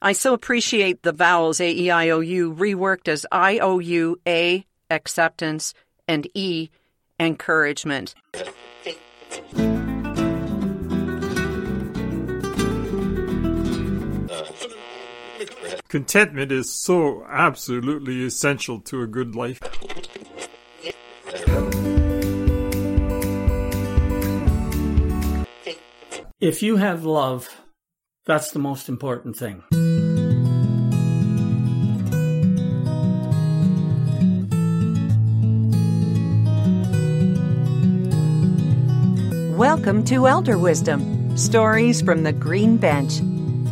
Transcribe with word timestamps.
I 0.00 0.12
so 0.12 0.34
appreciate 0.34 1.02
the 1.02 1.12
vowels 1.12 1.60
A, 1.60 1.70
E, 1.70 1.90
I, 1.90 2.10
O, 2.10 2.20
U 2.20 2.52
reworked 2.54 3.08
as 3.08 3.24
I, 3.30 3.58
O, 3.58 3.78
U, 3.78 4.20
A, 4.26 4.66
acceptance, 4.90 5.74
and 6.08 6.28
E, 6.34 6.70
encouragement. 7.18 8.14
Contentment 15.88 16.50
is 16.50 16.70
so 16.70 17.24
absolutely 17.28 18.24
essential 18.24 18.80
to 18.80 19.02
a 19.02 19.06
good 19.06 19.34
life. 19.34 19.60
If 26.40 26.62
you 26.62 26.76
have 26.76 27.04
love, 27.04 27.48
that's 28.24 28.52
the 28.52 28.58
most 28.58 28.88
important 28.88 29.36
thing. 29.36 29.62
Welcome 39.56 40.04
to 40.04 40.26
Elder 40.26 40.58
Wisdom 40.58 41.36
Stories 41.36 42.02
from 42.02 42.22
the 42.24 42.32
Green 42.32 42.76
Bench. 42.76 43.20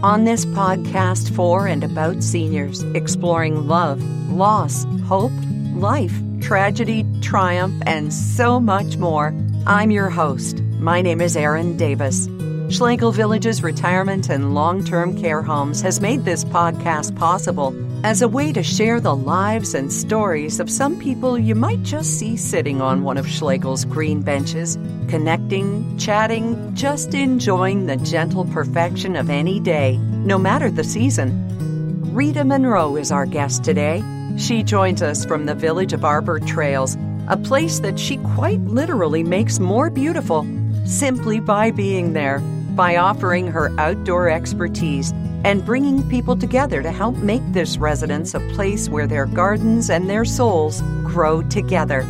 On 0.02 0.24
this 0.24 0.46
podcast 0.46 1.34
for 1.34 1.66
and 1.66 1.84
about 1.84 2.22
seniors, 2.22 2.82
exploring 2.94 3.68
love, 3.68 4.02
loss, 4.30 4.86
hope, 5.04 5.32
life, 5.74 6.14
tragedy, 6.40 7.04
triumph, 7.20 7.82
and 7.86 8.12
so 8.12 8.58
much 8.58 8.96
more, 8.96 9.34
I'm 9.66 9.90
your 9.90 10.08
host. 10.08 10.60
My 10.78 11.02
name 11.02 11.20
is 11.20 11.36
Erin 11.36 11.76
Davis. 11.76 12.28
Schlegel 12.70 13.10
Village's 13.10 13.64
retirement 13.64 14.28
and 14.28 14.54
long 14.54 14.84
term 14.84 15.18
care 15.18 15.42
homes 15.42 15.80
has 15.80 16.00
made 16.00 16.24
this 16.24 16.44
podcast 16.44 17.16
possible 17.16 17.74
as 18.06 18.22
a 18.22 18.28
way 18.28 18.52
to 18.52 18.62
share 18.62 19.00
the 19.00 19.14
lives 19.14 19.74
and 19.74 19.92
stories 19.92 20.60
of 20.60 20.70
some 20.70 20.96
people 20.96 21.36
you 21.36 21.56
might 21.56 21.82
just 21.82 22.16
see 22.16 22.36
sitting 22.36 22.80
on 22.80 23.02
one 23.02 23.18
of 23.18 23.28
Schlegel's 23.28 23.84
green 23.84 24.22
benches, 24.22 24.78
connecting, 25.08 25.98
chatting, 25.98 26.72
just 26.72 27.12
enjoying 27.12 27.86
the 27.86 27.96
gentle 27.96 28.44
perfection 28.44 29.16
of 29.16 29.30
any 29.30 29.58
day, 29.58 29.96
no 29.96 30.38
matter 30.38 30.70
the 30.70 30.84
season. 30.84 32.14
Rita 32.14 32.44
Monroe 32.44 32.94
is 32.94 33.10
our 33.10 33.26
guest 33.26 33.64
today. 33.64 34.00
She 34.38 34.62
joins 34.62 35.02
us 35.02 35.24
from 35.24 35.46
the 35.46 35.56
village 35.56 35.92
of 35.92 36.04
Arbor 36.04 36.38
Trails, 36.38 36.96
a 37.26 37.36
place 37.36 37.80
that 37.80 37.98
she 37.98 38.18
quite 38.18 38.60
literally 38.60 39.24
makes 39.24 39.58
more 39.58 39.90
beautiful 39.90 40.46
simply 40.84 41.40
by 41.40 41.72
being 41.72 42.12
there 42.12 42.40
by 42.76 42.96
offering 42.96 43.46
her 43.48 43.70
outdoor 43.78 44.28
expertise 44.28 45.12
and 45.44 45.64
bringing 45.64 46.08
people 46.08 46.36
together 46.36 46.82
to 46.82 46.90
help 46.90 47.16
make 47.16 47.42
this 47.52 47.78
residence 47.78 48.34
a 48.34 48.40
place 48.54 48.88
where 48.88 49.06
their 49.06 49.26
gardens 49.26 49.90
and 49.90 50.08
their 50.08 50.24
souls 50.24 50.82
grow 51.04 51.42
together. 51.42 52.06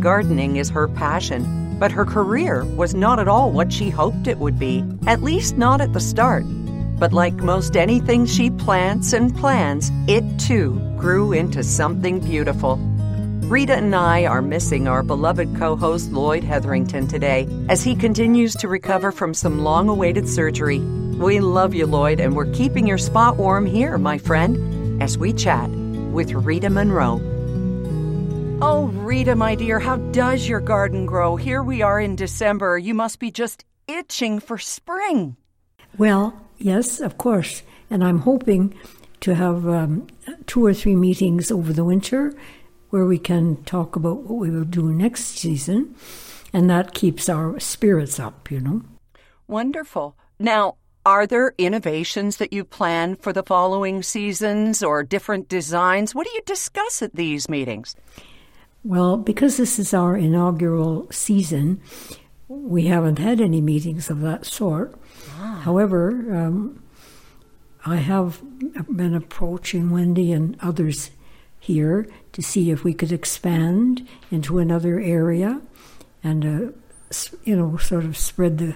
Gardening 0.00 0.56
is 0.56 0.68
her 0.70 0.88
passion, 0.88 1.78
but 1.78 1.92
her 1.92 2.04
career 2.04 2.64
was 2.64 2.94
not 2.94 3.18
at 3.18 3.28
all 3.28 3.50
what 3.50 3.72
she 3.72 3.90
hoped 3.90 4.26
it 4.26 4.38
would 4.38 4.58
be, 4.58 4.84
at 5.06 5.22
least 5.22 5.56
not 5.56 5.80
at 5.80 5.92
the 5.92 6.00
start. 6.00 6.44
But 6.98 7.12
like 7.12 7.34
most 7.34 7.76
anything 7.76 8.26
she 8.26 8.50
plants 8.50 9.12
and 9.12 9.34
plans, 9.36 9.90
it 10.06 10.38
too 10.38 10.78
grew 10.98 11.32
into 11.32 11.62
something 11.62 12.20
beautiful. 12.20 12.78
Rita 13.52 13.74
and 13.74 13.94
I 13.94 14.24
are 14.24 14.40
missing 14.40 14.88
our 14.88 15.02
beloved 15.02 15.54
co 15.56 15.76
host 15.76 16.10
Lloyd 16.10 16.42
Hetherington 16.42 17.06
today 17.06 17.46
as 17.68 17.84
he 17.84 17.94
continues 17.94 18.54
to 18.54 18.66
recover 18.66 19.12
from 19.12 19.34
some 19.34 19.62
long 19.62 19.90
awaited 19.90 20.26
surgery. 20.26 20.78
We 20.78 21.38
love 21.40 21.74
you, 21.74 21.84
Lloyd, 21.84 22.18
and 22.18 22.34
we're 22.34 22.50
keeping 22.54 22.86
your 22.86 22.96
spot 22.96 23.36
warm 23.36 23.66
here, 23.66 23.98
my 23.98 24.16
friend, 24.16 25.02
as 25.02 25.18
we 25.18 25.34
chat 25.34 25.68
with 25.68 26.32
Rita 26.32 26.70
Monroe. 26.70 27.20
Oh, 28.62 28.86
Rita, 28.86 29.36
my 29.36 29.54
dear, 29.54 29.78
how 29.78 29.96
does 29.96 30.48
your 30.48 30.60
garden 30.60 31.04
grow? 31.04 31.36
Here 31.36 31.62
we 31.62 31.82
are 31.82 32.00
in 32.00 32.16
December. 32.16 32.78
You 32.78 32.94
must 32.94 33.18
be 33.18 33.30
just 33.30 33.66
itching 33.86 34.40
for 34.40 34.56
spring. 34.56 35.36
Well, 35.98 36.40
yes, 36.56 37.00
of 37.00 37.18
course. 37.18 37.62
And 37.90 38.02
I'm 38.02 38.20
hoping 38.20 38.72
to 39.20 39.34
have 39.34 39.68
um, 39.68 40.06
two 40.46 40.64
or 40.64 40.72
three 40.72 40.96
meetings 40.96 41.52
over 41.52 41.74
the 41.74 41.84
winter 41.84 42.32
where 42.92 43.06
we 43.06 43.18
can 43.18 43.56
talk 43.64 43.96
about 43.96 44.18
what 44.24 44.38
we 44.38 44.50
will 44.50 44.64
do 44.64 44.92
next 44.92 45.24
season. 45.24 45.94
And 46.52 46.68
that 46.68 46.92
keeps 46.92 47.26
our 47.26 47.58
spirits 47.58 48.20
up, 48.20 48.50
you 48.50 48.60
know. 48.60 48.82
Wonderful. 49.48 50.14
Now, 50.38 50.76
are 51.06 51.26
there 51.26 51.54
innovations 51.56 52.36
that 52.36 52.52
you 52.52 52.64
plan 52.64 53.16
for 53.16 53.32
the 53.32 53.42
following 53.42 54.02
seasons 54.02 54.82
or 54.82 55.02
different 55.02 55.48
designs? 55.48 56.14
What 56.14 56.26
do 56.26 56.34
you 56.34 56.42
discuss 56.44 57.00
at 57.00 57.16
these 57.16 57.48
meetings? 57.48 57.96
Well, 58.84 59.16
because 59.16 59.56
this 59.56 59.78
is 59.78 59.94
our 59.94 60.14
inaugural 60.14 61.10
season, 61.10 61.80
we 62.46 62.88
haven't 62.88 63.18
had 63.18 63.40
any 63.40 63.62
meetings 63.62 64.10
of 64.10 64.20
that 64.20 64.44
sort. 64.44 64.94
Ah. 65.38 65.62
However, 65.64 66.10
um, 66.36 66.82
I 67.86 67.96
have 67.96 68.42
been 68.94 69.14
approaching 69.14 69.88
Wendy 69.88 70.30
and 70.30 70.58
others 70.60 71.10
here 71.62 72.08
to 72.32 72.42
see 72.42 72.72
if 72.72 72.82
we 72.82 72.92
could 72.92 73.12
expand 73.12 74.06
into 74.32 74.58
another 74.58 74.98
area 74.98 75.60
and, 76.24 76.44
uh, 76.44 76.72
you 77.44 77.54
know, 77.54 77.76
sort 77.76 78.04
of 78.04 78.16
spread 78.16 78.58
the 78.58 78.74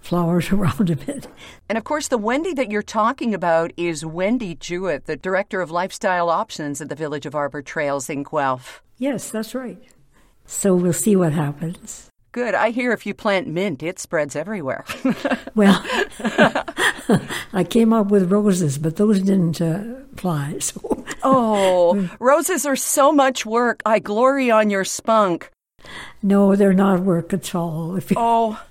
flowers 0.00 0.50
around 0.52 0.90
a 0.90 0.96
bit. 0.96 1.28
And 1.68 1.78
of 1.78 1.84
course, 1.84 2.08
the 2.08 2.18
Wendy 2.18 2.52
that 2.54 2.72
you're 2.72 2.82
talking 2.82 3.34
about 3.34 3.72
is 3.76 4.04
Wendy 4.04 4.56
Jewett, 4.56 5.06
the 5.06 5.16
Director 5.16 5.60
of 5.60 5.70
Lifestyle 5.70 6.28
Options 6.28 6.80
at 6.80 6.88
the 6.88 6.96
Village 6.96 7.24
of 7.24 7.36
Arbor 7.36 7.62
Trails 7.62 8.10
in 8.10 8.24
Guelph. 8.24 8.82
Yes, 8.98 9.30
that's 9.30 9.54
right. 9.54 9.80
So 10.44 10.74
we'll 10.74 10.92
see 10.92 11.14
what 11.14 11.32
happens. 11.32 12.10
Good. 12.32 12.54
I 12.56 12.70
hear 12.70 12.90
if 12.90 13.06
you 13.06 13.14
plant 13.14 13.46
mint, 13.46 13.80
it 13.80 14.00
spreads 14.00 14.34
everywhere. 14.34 14.84
well, 15.54 15.84
I 17.52 17.62
came 17.62 17.92
up 17.92 18.08
with 18.08 18.32
roses, 18.32 18.76
but 18.76 18.96
those 18.96 19.20
didn't 19.20 19.60
uh, 19.60 20.00
fly. 20.16 20.58
So. 20.58 21.03
Oh, 21.24 21.94
mm. 21.96 22.16
roses 22.20 22.66
are 22.66 22.76
so 22.76 23.12
much 23.12 23.44
work. 23.44 23.82
I 23.84 23.98
glory 23.98 24.50
on 24.50 24.70
your 24.70 24.84
spunk. 24.84 25.50
No, 26.22 26.56
they're 26.56 26.72
not 26.72 27.00
work 27.00 27.32
at 27.32 27.54
all. 27.54 27.98
oh, 28.16 28.62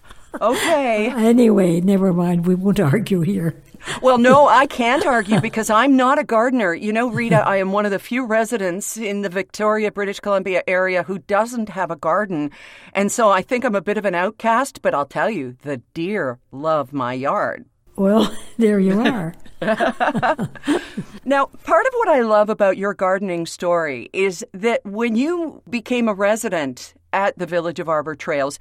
okay. 0.42 1.10
anyway, 1.16 1.82
never 1.82 2.14
mind. 2.14 2.48
We 2.48 2.56
won't 2.56 2.80
argue 2.80 3.22
here. 3.22 3.62
Well, 4.02 4.18
no, 4.18 4.48
I 4.48 4.66
can't 4.66 5.06
argue 5.06 5.40
because 5.40 5.70
I'm 5.70 5.96
not 5.96 6.20
a 6.20 6.24
gardener. 6.24 6.74
You 6.74 6.94
know, 6.94 7.10
Rita, 7.10 7.46
I 7.46 7.58
am 7.58 7.72
one 7.72 7.86
of 7.86 7.92
the 7.92 8.00
few 8.00 8.26
residents 8.26 8.98
in 8.98 9.22
the 9.22 9.30
Victoria, 9.30 9.92
British 9.92 10.20
Columbia 10.20 10.64
area 10.68 11.04
who 11.04 11.20
doesn't 11.20 11.70
have 11.70 11.92
a 11.92 11.96
garden. 11.96 12.52
And 12.94 13.12
so 13.12 13.30
I 13.30 13.42
think 13.42 13.64
I'm 13.64 13.76
a 13.76 13.82
bit 13.82 13.98
of 13.98 14.06
an 14.06 14.16
outcast, 14.16 14.82
but 14.82 14.94
I'll 14.94 15.06
tell 15.06 15.30
you, 15.30 15.58
the 15.64 15.78
deer 15.94 16.40
love 16.52 16.94
my 16.94 17.14
yard. 17.14 17.66
Well, 17.96 18.36
there 18.58 18.80
you 18.80 19.02
are. 19.02 19.36
now, 21.26 21.46
part 21.64 21.86
of 21.86 21.94
what 21.94 22.10
I 22.10 22.22
love 22.22 22.50
about 22.50 22.78
your 22.78 22.94
gardening 22.94 23.46
story 23.46 24.10
is 24.14 24.46
that 24.54 24.86
when 24.86 25.16
you 25.16 25.62
became 25.70 26.08
a 26.08 26.14
resident 26.14 26.94
at 27.14 27.38
the 27.38 27.46
village 27.46 27.80
of 27.80 27.88
Arbor 27.88 28.16
Trails, 28.16 28.60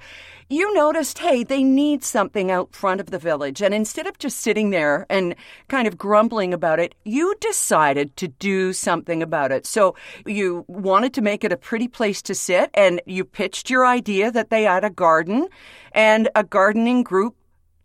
you 0.49 0.73
noticed, 0.73 1.19
hey, 1.19 1.43
they 1.43 1.63
need 1.63 2.03
something 2.03 2.51
out 2.51 2.75
front 2.75 3.01
of 3.01 3.09
the 3.09 3.17
village. 3.17 3.61
And 3.61 3.73
instead 3.73 4.07
of 4.07 4.19
just 4.19 4.39
sitting 4.39 4.69
there 4.69 5.05
and 5.09 5.35
kind 5.67 5.87
of 5.87 5.97
grumbling 5.97 6.53
about 6.53 6.79
it, 6.79 6.95
you 7.03 7.35
decided 7.41 8.15
to 8.17 8.27
do 8.27 8.71
something 8.71 9.23
about 9.23 9.51
it. 9.51 9.65
So 9.65 9.95
you 10.25 10.63
wanted 10.67 11.13
to 11.15 11.21
make 11.21 11.43
it 11.43 11.51
a 11.51 11.57
pretty 11.57 11.87
place 11.87 12.21
to 12.23 12.35
sit 12.35 12.69
and 12.73 13.01
you 13.05 13.25
pitched 13.25 13.69
your 13.69 13.85
idea 13.85 14.31
that 14.31 14.49
they 14.49 14.63
had 14.63 14.83
a 14.83 14.89
garden 14.89 15.47
and 15.91 16.29
a 16.35 16.43
gardening 16.43 17.03
group 17.03 17.35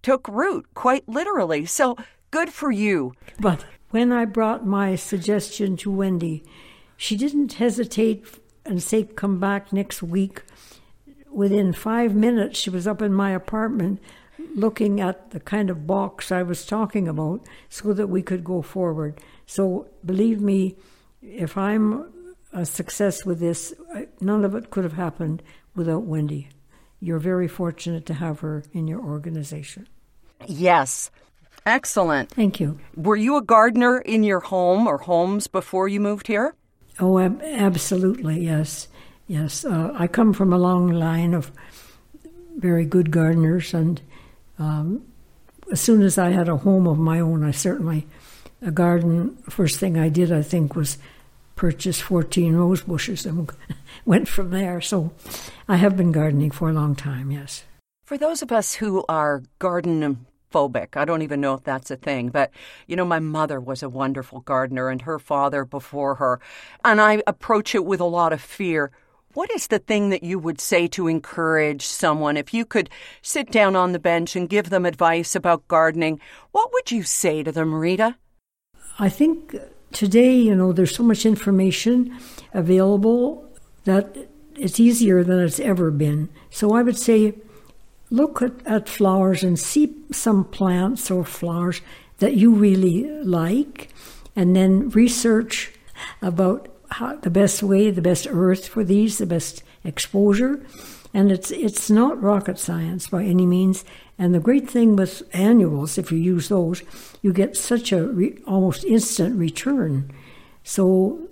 took 0.03 0.29
root, 0.29 0.67
quite 0.75 1.09
literally. 1.09 1.67
So 1.67 1.97
good 2.31 2.53
for 2.53 2.71
you. 2.71 3.15
But 3.41 3.65
when 3.91 4.13
I 4.13 4.25
brought 4.25 4.67
my 4.67 4.97
suggestion 4.97 5.77
to 5.79 5.91
Wendy, 5.91 6.45
she 6.97 7.17
didn't 7.17 7.55
hesitate 7.55 8.25
and 8.65 8.83
say, 8.83 9.05
come 9.05 9.39
back 9.39 9.73
next 9.73 10.03
week. 10.03 10.43
Within 11.31 11.73
five 11.73 12.15
minutes, 12.15 12.59
she 12.59 12.71
was 12.71 12.87
up 12.87 13.01
in 13.01 13.13
my 13.13 13.31
apartment 13.31 14.01
looking 14.55 15.01
at 15.01 15.31
the 15.31 15.41
kind 15.41 15.71
of 15.71 15.87
box 15.87 16.33
I 16.33 16.43
was 16.43 16.67
talking 16.67 17.09
about 17.09 17.47
so 17.69 17.93
that 17.93 18.09
we 18.09 18.23
could 18.23 18.45
go 18.45 18.63
forward. 18.63 19.21
So, 19.47 19.89
believe 20.05 20.41
me, 20.41 20.77
if 21.23 21.57
I'm 21.57 22.35
a 22.53 22.65
success 22.67 23.25
with 23.25 23.41
this, 23.41 23.75
none 24.21 24.45
of 24.45 24.55
it 24.55 24.71
could 24.71 24.85
have 24.85 24.95
happened 24.95 25.43
without 25.75 26.05
Wendy. 26.05 26.49
You're 27.01 27.19
very 27.19 27.49
fortunate 27.49 28.07
to 28.07 28.15
have 28.15 28.41
her 28.41 28.65
in 28.73 28.89
your 28.89 29.01
organization. 29.01 29.89
Yes. 30.47 31.11
Excellent. 31.69 32.31
Thank 32.31 32.61
you. 32.61 32.79
Were 32.97 33.17
you 33.17 33.37
a 33.37 33.43
gardener 33.43 33.99
in 33.99 34.25
your 34.25 34.41
home 34.41 34.87
or 34.87 34.97
homes 34.97 35.49
before 35.49 35.87
you 35.87 36.01
moved 36.01 36.27
here? 36.27 36.55
Oh, 36.99 37.19
ab- 37.19 37.43
absolutely, 37.43 38.41
yes. 38.41 38.89
Yes. 39.27 39.67
Uh, 39.67 39.93
I 39.95 40.07
come 40.07 40.33
from 40.33 40.55
a 40.55 40.59
long 40.59 40.91
line 40.91 41.35
of 41.35 41.53
very 42.57 42.87
good 42.87 43.11
gardeners, 43.11 43.75
and 43.75 44.01
um, 44.59 45.05
as 45.71 45.79
soon 45.79 46.01
as 46.01 46.17
I 46.17 46.31
had 46.31 46.49
a 46.49 46.57
home 46.57 46.87
of 46.87 46.99
my 46.99 47.21
own, 47.21 47.45
I 47.45 47.51
certainly 47.51 48.07
a 48.63 48.71
garden. 48.71 49.37
First 49.51 49.79
thing 49.79 49.99
I 49.99 50.09
did, 50.09 50.33
I 50.33 50.41
think, 50.41 50.75
was 50.75 50.97
purchase 51.55 52.01
14 52.01 52.57
rose 52.57 52.81
bushes 52.81 53.27
and 53.27 53.51
went 54.07 54.27
from 54.27 54.51
there. 54.51 54.81
So 54.81 55.13
I 55.69 55.77
have 55.77 55.99
been 55.99 56.13
gardening 56.13 56.51
for 56.51 56.71
a 56.71 56.73
long 56.73 56.97
time, 56.97 57.31
yes. 57.31 57.65
For 58.07 58.17
those 58.17 58.41
of 58.41 58.51
us 58.53 58.73
who 58.73 59.05
are 59.07 59.43
garden 59.59 60.25
phobic, 60.53 60.97
I 60.97 61.05
don't 61.05 61.23
even 61.23 61.41
know 61.41 61.55
if 61.55 61.65
that's 61.65 61.91
a 61.91 61.97
thing, 61.97 62.29
but 62.29 62.51
you 62.87 62.97
know, 62.97 63.05
my 63.05 63.19
mother 63.19 63.61
was 63.61 63.83
a 63.83 63.89
wonderful 63.89 64.41
gardener 64.41 64.89
and 64.89 65.03
her 65.03 65.19
father 65.19 65.65
before 65.65 66.17
her, 66.17 66.41
and 66.85 67.01
I 67.01 67.23
approach 67.27 67.75
it 67.75 67.85
with 67.85 68.01
a 68.01 68.05
lot 68.05 68.33
of 68.33 68.41
fear. 68.41 68.91
What 69.35 69.51
is 69.55 69.67
the 69.67 69.79
thing 69.79 70.09
that 70.11 70.23
you 70.23 70.39
would 70.39 70.61
say 70.61 70.89
to 70.89 71.07
encourage 71.07 71.85
someone? 71.85 72.37
If 72.37 72.55
you 72.55 72.65
could 72.65 72.91
sit 73.23 73.51
down 73.51 73.77
on 73.77 73.93
the 73.93 73.99
bench 73.99 74.35
and 74.35 74.49
give 74.49 74.71
them 74.71 74.87
advice 74.87 75.37
about 75.37 75.69
gardening, 75.69 76.19
what 76.51 76.73
would 76.73 76.91
you 76.91 77.03
say 77.03 77.43
to 77.43 77.53
them, 77.53 77.75
Rita? 77.75 78.17
I 78.99 79.09
think 79.09 79.55
today, 79.93 80.35
you 80.35 80.55
know, 80.57 80.73
there's 80.73 80.95
so 80.95 81.03
much 81.03 81.25
information 81.25 82.19
available 82.53 83.49
that 83.85 84.17
it's 84.57 84.81
easier 84.81 85.23
than 85.23 85.39
it's 85.41 85.61
ever 85.61 85.91
been. 85.91 86.31
So 86.51 86.75
I 86.75 86.83
would 86.83 86.99
say 86.99 87.35
look 88.11 88.43
at, 88.43 88.67
at 88.67 88.89
flowers 88.89 89.43
and 89.43 89.59
see 89.59 89.95
some 90.11 90.45
plants 90.45 91.11
or 91.11 91.25
flowers 91.25 91.81
that 92.19 92.35
you 92.35 92.55
really 92.55 93.09
like, 93.23 93.89
and 94.35 94.55
then 94.57 94.89
research 94.91 95.73
about 96.23 96.69
how, 96.91 97.17
the 97.17 97.31
best 97.31 97.63
way, 97.63 97.91
the 97.91 98.03
best 98.03 98.27
earth 98.31 98.67
for 98.67 98.85
these, 98.85 99.19
the 99.19 99.27
best 99.27 99.63
exposure. 99.85 100.65
And 101.15 101.33
it's 101.33 101.51
it's 101.51 101.89
not 101.89 102.23
rocket 102.23 102.59
science 102.59 103.09
by 103.09 103.25
any 103.25 103.47
means. 103.47 103.85
And 104.19 104.35
the 104.35 104.41
great 104.41 104.69
thing 104.69 104.97
with 104.97 105.23
annuals, 105.33 105.97
if 105.97 106.13
you 106.13 106.19
use 106.19 106.49
those, 106.49 106.83
you 107.23 107.33
get 107.33 107.57
such 107.57 107.93
a 107.93 108.07
re, 108.09 108.39
almost 108.47 108.85
instant 108.85 109.37
return. 109.39 110.11
So 110.65 111.29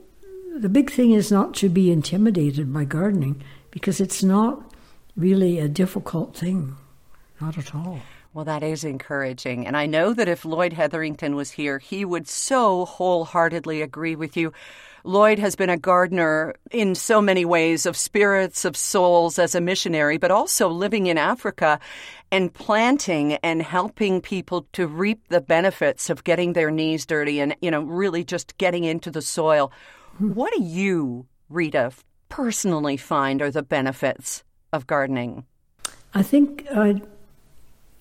the 0.56 0.68
big 0.70 0.90
thing 0.90 1.12
is 1.12 1.30
not 1.30 1.54
to 1.56 1.68
be 1.68 1.90
intimidated 1.90 2.72
by 2.72 2.84
gardening 2.84 3.42
because 3.70 4.00
it's 4.00 4.22
not 4.22 4.65
really 5.16 5.58
a 5.58 5.68
difficult 5.68 6.36
thing. 6.36 6.76
Not 7.40 7.58
at 7.58 7.74
all. 7.74 8.00
Well, 8.32 8.44
that 8.44 8.62
is 8.62 8.84
encouraging. 8.84 9.66
And 9.66 9.76
I 9.76 9.86
know 9.86 10.12
that 10.12 10.28
if 10.28 10.44
Lloyd 10.44 10.74
Hetherington 10.74 11.36
was 11.36 11.52
here, 11.52 11.78
he 11.78 12.04
would 12.04 12.28
so 12.28 12.84
wholeheartedly 12.84 13.80
agree 13.80 14.14
with 14.14 14.36
you. 14.36 14.52
Lloyd 15.04 15.38
has 15.38 15.56
been 15.56 15.70
a 15.70 15.78
gardener 15.78 16.54
in 16.70 16.94
so 16.94 17.22
many 17.22 17.44
ways 17.44 17.86
of 17.86 17.96
spirits, 17.96 18.64
of 18.64 18.76
souls 18.76 19.38
as 19.38 19.54
a 19.54 19.60
missionary, 19.60 20.18
but 20.18 20.30
also 20.30 20.68
living 20.68 21.06
in 21.06 21.16
Africa 21.16 21.80
and 22.30 22.52
planting 22.52 23.34
and 23.34 23.62
helping 23.62 24.20
people 24.20 24.66
to 24.72 24.86
reap 24.86 25.28
the 25.28 25.40
benefits 25.40 26.10
of 26.10 26.24
getting 26.24 26.52
their 26.52 26.70
knees 26.70 27.06
dirty 27.06 27.40
and, 27.40 27.56
you 27.62 27.70
know, 27.70 27.82
really 27.82 28.24
just 28.24 28.58
getting 28.58 28.84
into 28.84 29.10
the 29.10 29.22
soil. 29.22 29.72
Hmm. 30.18 30.34
What 30.34 30.52
do 30.54 30.62
you, 30.62 31.26
Rita, 31.48 31.92
personally 32.28 32.96
find 32.96 33.40
are 33.40 33.50
the 33.50 33.62
benefits 33.62 34.42
of 34.76 34.86
gardening? 34.86 35.44
I 36.14 36.22
think 36.22 36.66
uh, 36.70 36.94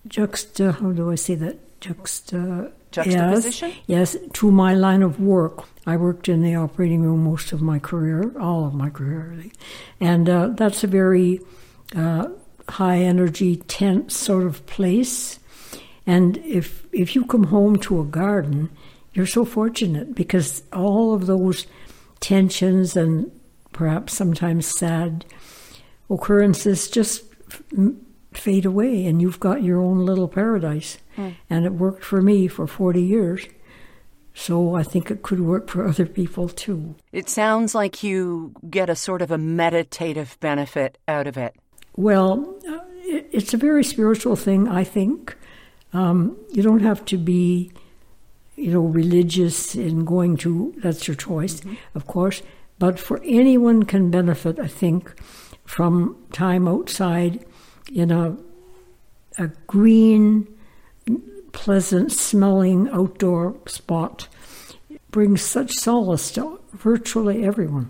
juxta, 0.07 0.74
how 0.74 0.92
do 0.92 1.12
I 1.12 1.16
say 1.16 1.36
that? 1.36 1.57
Juxta. 1.81 2.72
Juxtaposition? 2.92 3.74
Yes, 3.88 4.16
yes, 4.16 4.31
to 4.33 4.51
my 4.51 4.74
line 4.74 5.04
of 5.04 5.19
work. 5.19 5.66
I 5.86 5.98
worked 5.98 6.30
in 6.30 6.42
the 6.42 6.56
operating 6.56 7.01
room 7.01 7.24
most 7.24 7.51
of 7.51 7.62
my 7.62 7.77
career, 7.77 8.31
all 8.39 8.66
of 8.66 8.74
my 8.74 8.89
career, 8.89 9.31
really. 9.31 9.51
And 10.00 10.30
uh, 10.30 10.48
that's 10.50 10.83
a 10.83 10.88
very 10.88 11.42
uh, 11.95 12.30
high 12.69 13.00
energy, 13.00 13.57
tense 13.57 14.16
sort 14.16 14.45
of 14.45 14.66
place. 14.66 15.39
And 16.07 16.38
if 16.38 16.86
if 16.94 17.16
you 17.16 17.25
come 17.25 17.45
home 17.45 17.77
to 17.80 18.00
a 18.00 18.06
garden, 18.06 18.69
you're 19.13 19.25
so 19.25 19.44
fortunate 19.44 20.16
because 20.16 20.63
all 20.72 21.13
of 21.13 21.25
those 21.25 21.68
tensions 22.22 22.95
and 22.95 23.31
perhaps 23.74 24.13
sometimes 24.13 24.66
sad 24.66 25.25
occurrences 26.09 26.89
just 26.89 27.23
fade 28.33 28.65
away 28.65 29.05
and 29.05 29.21
you've 29.21 29.39
got 29.39 29.63
your 29.63 29.79
own 29.79 30.05
little 30.05 30.27
paradise. 30.27 30.97
Mm. 31.17 31.35
And 31.49 31.65
it 31.65 31.73
worked 31.73 32.03
for 32.03 32.21
me 32.21 32.47
for 32.47 32.67
40 32.67 33.01
years. 33.01 33.47
So 34.33 34.75
I 34.75 34.83
think 34.83 35.09
it 35.09 35.23
could 35.23 35.39
work 35.39 35.69
for 35.69 35.87
other 35.87 36.05
people 36.05 36.49
too. 36.49 36.95
It 37.13 37.29
sounds 37.29 37.73
like 37.73 38.03
you 38.03 38.53
get 38.69 38.89
a 38.89 38.95
sort 38.95 39.21
of 39.21 39.31
a 39.31 39.37
meditative 39.37 40.37
benefit 40.41 40.97
out 41.07 41.25
of 41.25 41.37
it. 41.37 41.55
Well, 41.95 42.55
uh, 42.69 42.79
it's 43.05 43.53
a 43.53 43.57
very 43.57 43.83
spiritual 43.83 44.35
thing, 44.35 44.67
I 44.67 44.83
think. 44.83 45.37
Um, 45.93 46.37
you 46.51 46.61
don't 46.61 46.81
have 46.81 47.05
to 47.05 47.17
be, 47.17 47.71
you 48.57 48.71
know, 48.71 48.81
religious 48.81 49.75
in 49.75 50.03
going 50.03 50.35
to, 50.37 50.73
that's 50.77 51.07
your 51.07 51.15
choice, 51.15 51.61
mm-hmm. 51.61 51.75
of 51.95 52.05
course. 52.05 52.41
But 52.77 52.99
for 52.99 53.21
anyone 53.23 53.83
can 53.83 54.11
benefit, 54.11 54.59
I 54.59 54.67
think, 54.67 55.13
from 55.65 56.17
time 56.31 56.67
outside 56.67 57.45
in 57.91 58.12
a, 58.12 58.38
a 59.38 59.47
green, 59.67 60.47
pleasant 61.51 62.12
smelling 62.12 62.89
outdoor 62.89 63.56
spot 63.67 64.27
brings 65.12 65.41
such 65.41 65.71
solace 65.71 66.31
to 66.31 66.59
virtually 66.73 67.45
everyone. 67.45 67.89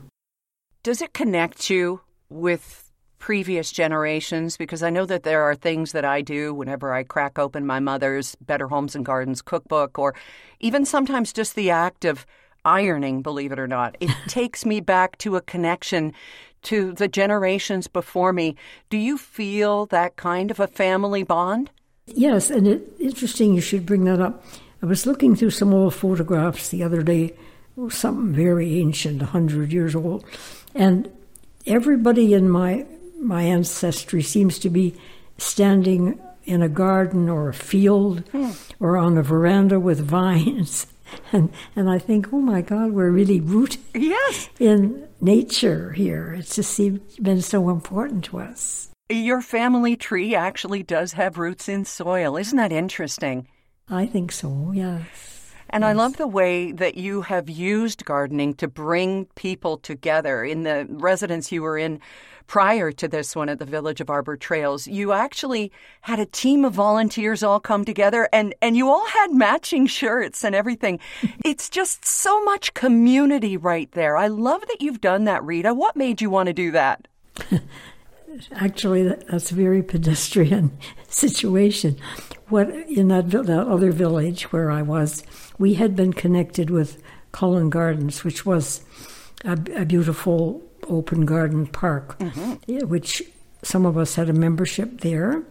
Does 0.84 1.02
it 1.02 1.14
connect 1.14 1.70
you 1.70 2.02
with 2.30 2.92
previous 3.18 3.72
generations? 3.72 4.58
Because 4.58 4.84
I 4.84 4.92
know 4.92 5.08
that 5.08 5.24
there 5.24 5.42
are 5.42 5.56
things 5.56 5.92
that 5.94 6.06
I 6.06 6.22
do 6.22 6.54
whenever 6.54 6.94
I 6.94 7.02
crack 7.02 7.40
open 7.40 7.66
my 7.66 7.80
mother's 7.80 8.36
Better 8.36 8.68
Homes 8.68 8.96
and 8.96 9.04
Gardens 9.04 9.42
cookbook, 9.42 9.98
or 9.98 10.14
even 10.60 10.86
sometimes 10.86 11.34
just 11.34 11.56
the 11.56 11.72
act 11.72 12.06
of 12.06 12.28
ironing, 12.64 13.24
believe 13.24 13.52
it 13.52 13.60
or 13.60 13.68
not. 13.68 13.98
It 14.00 14.12
takes 14.28 14.64
me 14.64 14.80
back 14.80 15.18
to 15.20 15.36
a 15.36 15.42
connection 15.42 16.14
to 16.66 16.94
the 16.94 17.08
generations 17.08 17.88
before 17.88 18.34
me. 18.34 18.56
Do 18.90 18.98
you 18.98 19.18
feel 19.18 19.86
that 19.88 20.16
kind 20.16 20.52
of 20.52 20.60
a 20.60 20.68
family 20.68 21.24
bond? 21.24 21.70
Yes, 22.08 22.50
and 22.50 22.68
it's 22.68 23.00
interesting 23.00 23.54
you 23.54 23.62
should 23.62 23.86
bring 23.86 24.04
that 24.06 24.22
up. 24.22 24.44
I 24.82 24.86
was 24.86 25.06
looking 25.06 25.36
through 25.36 25.52
some 25.52 25.74
old 25.74 25.96
photographs 25.96 26.70
the 26.70 26.84
other 26.84 27.02
day, 27.02 27.34
something 27.90 28.34
very 28.34 28.80
ancient, 28.80 29.22
100 29.22 29.72
years 29.72 29.96
old, 29.96 30.24
and 30.76 31.12
everybody 31.66 32.34
in 32.34 32.50
my 32.50 32.86
my 33.20 33.42
ancestry 33.42 34.22
seems 34.22 34.60
to 34.60 34.70
be 34.70 34.94
standing 35.38 36.20
in 36.44 36.62
a 36.62 36.70
garden 36.70 37.28
or 37.28 37.50
a 37.50 37.54
field 37.54 38.20
hmm. 38.32 38.52
or 38.80 38.98
on 38.98 39.18
a 39.18 39.24
veranda 39.24 39.80
with 39.80 40.00
vines. 40.08 40.88
And 41.32 41.52
and 41.76 41.90
I 41.90 42.00
think, 42.00 42.32
oh 42.32 42.40
my 42.40 42.62
God, 42.62 42.92
we're 42.92 43.12
really 43.12 43.42
rooted 43.42 43.82
yes. 43.94 44.50
in 44.60 45.08
nature 45.20 45.92
here. 45.92 46.34
It's 46.38 46.56
just 46.56 46.78
been 47.22 47.42
so 47.42 47.70
important 47.70 48.26
to 48.26 48.40
us. 48.40 48.90
Your 49.10 49.42
family 49.42 49.96
tree 49.96 50.34
actually 50.34 50.84
does 50.84 51.14
have 51.14 51.38
roots 51.38 51.70
in 51.70 51.86
soil. 51.86 52.38
Isn't 52.38 52.58
that 52.58 52.72
interesting? 52.72 53.48
I 53.90 54.08
think 54.08 54.32
so, 54.32 54.72
yes. 54.74 55.35
And 55.70 55.82
yes. 55.82 55.90
I 55.90 55.94
love 55.94 56.18
the 56.18 56.28
way 56.28 56.72
that 56.72 56.96
you 56.96 57.22
have 57.24 57.50
used 57.50 58.06
gardening 58.06 58.54
to 58.56 58.68
bring 58.68 59.26
people 59.36 59.78
together. 59.78 60.44
In 60.44 60.64
the 60.64 60.86
residence 60.90 61.52
you 61.52 61.62
were 61.62 61.78
in 61.78 62.00
prior 62.48 62.92
to 62.92 63.08
this 63.08 63.36
one 63.36 63.50
at 63.50 63.60
the 63.60 63.66
Village 63.66 64.02
of 64.02 64.10
Arbor 64.10 64.38
Trails, 64.38 64.88
you 64.88 65.12
actually 65.12 65.72
had 66.02 66.20
a 66.20 66.26
team 66.26 66.64
of 66.64 66.74
volunteers 66.74 67.42
all 67.42 67.60
come 67.60 67.84
together 67.84 68.30
and, 68.32 68.54
and 68.62 68.78
you 68.78 68.90
all 68.90 69.08
had 69.08 69.32
matching 69.32 69.88
shirts 69.88 70.44
and 70.44 70.54
everything. 70.54 71.00
it's 71.44 71.70
just 71.70 72.06
so 72.06 72.44
much 72.44 72.74
community 72.74 73.58
right 73.58 73.92
there. 73.94 74.16
I 74.18 74.28
love 74.28 74.62
that 74.68 74.82
you've 74.82 75.02
done 75.02 75.26
that, 75.26 75.44
Rita. 75.44 75.74
What 75.74 75.96
made 75.96 76.22
you 76.22 76.30
want 76.30 76.48
to 76.48 76.54
do 76.54 76.72
that? 76.72 77.08
actually 78.52 79.08
that's 79.08 79.52
a 79.52 79.56
very 79.56 79.82
pedestrian 79.84 80.78
situation. 81.08 81.98
What 82.50 82.70
in 82.70 83.08
that, 83.08 83.30
that 83.32 83.68
other 83.68 83.92
village 83.92 84.52
where 84.52 84.70
I 84.70 84.82
was, 84.82 85.24
we 85.58 85.76
had 85.76 85.96
been 85.96 86.14
connected 86.14 86.70
with 86.70 87.02
Cullen 87.32 87.70
Gardens, 87.70 88.24
which 88.24 88.46
was 88.46 88.82
a, 89.44 89.54
a 89.76 89.86
beautiful 89.86 90.62
open 90.88 91.26
garden 91.26 91.68
park, 91.68 92.18
mm-hmm. 92.20 92.88
which 92.88 93.24
some 93.64 93.86
of 93.86 93.98
us 93.98 94.16
had 94.16 94.30
a 94.30 94.34
membership 94.34 95.02
there, 95.02 95.44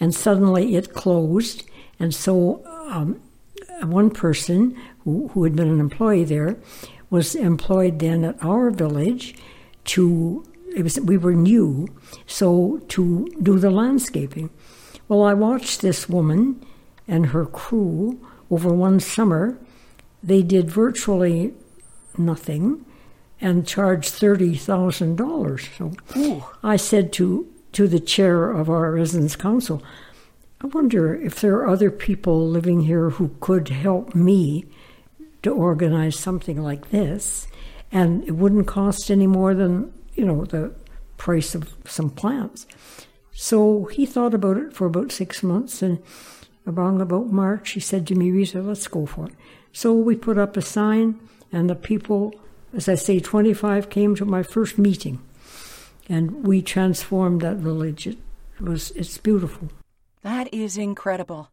and 0.00 0.14
suddenly 0.14 0.76
it 0.76 0.94
closed, 0.94 1.64
and 1.98 2.14
so 2.14 2.62
um, 2.90 3.20
one 3.82 4.10
person 4.10 4.76
who, 5.00 5.28
who 5.28 5.44
had 5.44 5.54
been 5.54 5.68
an 5.68 5.80
employee 5.80 6.24
there 6.24 6.56
was 7.10 7.34
employed 7.34 7.98
then 7.98 8.24
at 8.24 8.42
our 8.42 8.70
village 8.70 9.34
to 9.84 10.44
it 10.76 10.82
was 10.82 11.00
we 11.00 11.16
were 11.16 11.32
new, 11.34 11.88
so 12.26 12.80
to 12.88 13.26
do 13.42 13.58
the 13.58 13.70
landscaping. 13.70 14.50
Well, 15.08 15.22
I 15.22 15.34
watched 15.34 15.80
this 15.80 16.08
woman 16.08 16.64
and 17.06 17.26
her 17.26 17.46
crew 17.46 18.20
over 18.50 18.72
one 18.72 19.00
summer. 19.00 19.58
They 20.22 20.42
did 20.42 20.70
virtually 20.70 21.54
nothing 22.16 22.84
and 23.40 23.66
charged 23.66 24.10
thirty 24.10 24.56
thousand 24.56 25.16
dollars. 25.16 25.68
So 25.78 25.92
Ooh. 26.16 26.44
I 26.62 26.76
said 26.76 27.12
to 27.14 27.46
to 27.72 27.86
the 27.86 28.00
chair 28.00 28.50
of 28.50 28.68
our 28.68 28.92
residence 28.92 29.36
council, 29.36 29.82
I 30.60 30.66
wonder 30.66 31.14
if 31.14 31.40
there 31.40 31.56
are 31.56 31.68
other 31.68 31.90
people 31.90 32.48
living 32.48 32.80
here 32.80 33.10
who 33.10 33.36
could 33.40 33.68
help 33.68 34.14
me 34.14 34.64
to 35.42 35.50
organize 35.50 36.18
something 36.18 36.60
like 36.60 36.90
this, 36.90 37.46
and 37.92 38.24
it 38.24 38.32
wouldn't 38.32 38.66
cost 38.66 39.10
any 39.10 39.28
more 39.28 39.54
than, 39.54 39.92
you 40.14 40.24
know, 40.24 40.44
the 40.44 40.74
price 41.16 41.54
of 41.54 41.76
some 41.86 42.10
plants. 42.10 42.66
So 43.32 43.84
he 43.84 44.04
thought 44.04 44.34
about 44.34 44.56
it 44.56 44.72
for 44.72 44.86
about 44.86 45.12
six 45.12 45.44
months, 45.44 45.80
and 45.80 46.02
about 46.68 47.32
March, 47.32 47.70
he 47.70 47.80
said 47.80 48.06
to 48.06 48.14
me, 48.14 48.30
Rita, 48.30 48.60
let's 48.60 48.86
go 48.88 49.06
for 49.06 49.26
it. 49.26 49.34
So 49.72 49.92
we 49.92 50.16
put 50.16 50.38
up 50.38 50.56
a 50.56 50.62
sign, 50.62 51.18
and 51.52 51.68
the 51.68 51.74
people, 51.74 52.34
as 52.74 52.88
I 52.88 52.94
say, 52.94 53.20
25 53.20 53.90
came 53.90 54.14
to 54.16 54.24
my 54.24 54.42
first 54.42 54.78
meeting, 54.78 55.20
and 56.08 56.46
we 56.46 56.62
transformed 56.62 57.40
that 57.42 57.56
village. 57.56 58.06
It 58.06 58.18
was, 58.60 58.90
it's 58.92 59.18
beautiful. 59.18 59.68
That 60.22 60.52
is 60.52 60.76
incredible. 60.76 61.50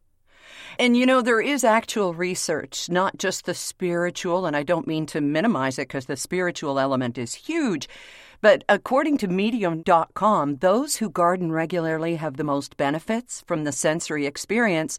And 0.78 0.96
you 0.96 1.06
know, 1.06 1.22
there 1.22 1.40
is 1.40 1.64
actual 1.64 2.12
research, 2.12 2.90
not 2.90 3.16
just 3.18 3.46
the 3.46 3.54
spiritual, 3.54 4.46
and 4.46 4.56
I 4.56 4.62
don't 4.62 4.86
mean 4.86 5.06
to 5.06 5.20
minimize 5.20 5.78
it 5.78 5.88
because 5.88 6.06
the 6.06 6.16
spiritual 6.16 6.78
element 6.78 7.16
is 7.16 7.34
huge. 7.34 7.88
But 8.40 8.64
according 8.68 9.18
to 9.18 9.28
Medium.com, 9.28 10.56
those 10.56 10.96
who 10.96 11.10
garden 11.10 11.52
regularly 11.52 12.16
have 12.16 12.36
the 12.36 12.44
most 12.44 12.76
benefits 12.76 13.42
from 13.46 13.64
the 13.64 13.72
sensory 13.72 14.26
experience. 14.26 14.98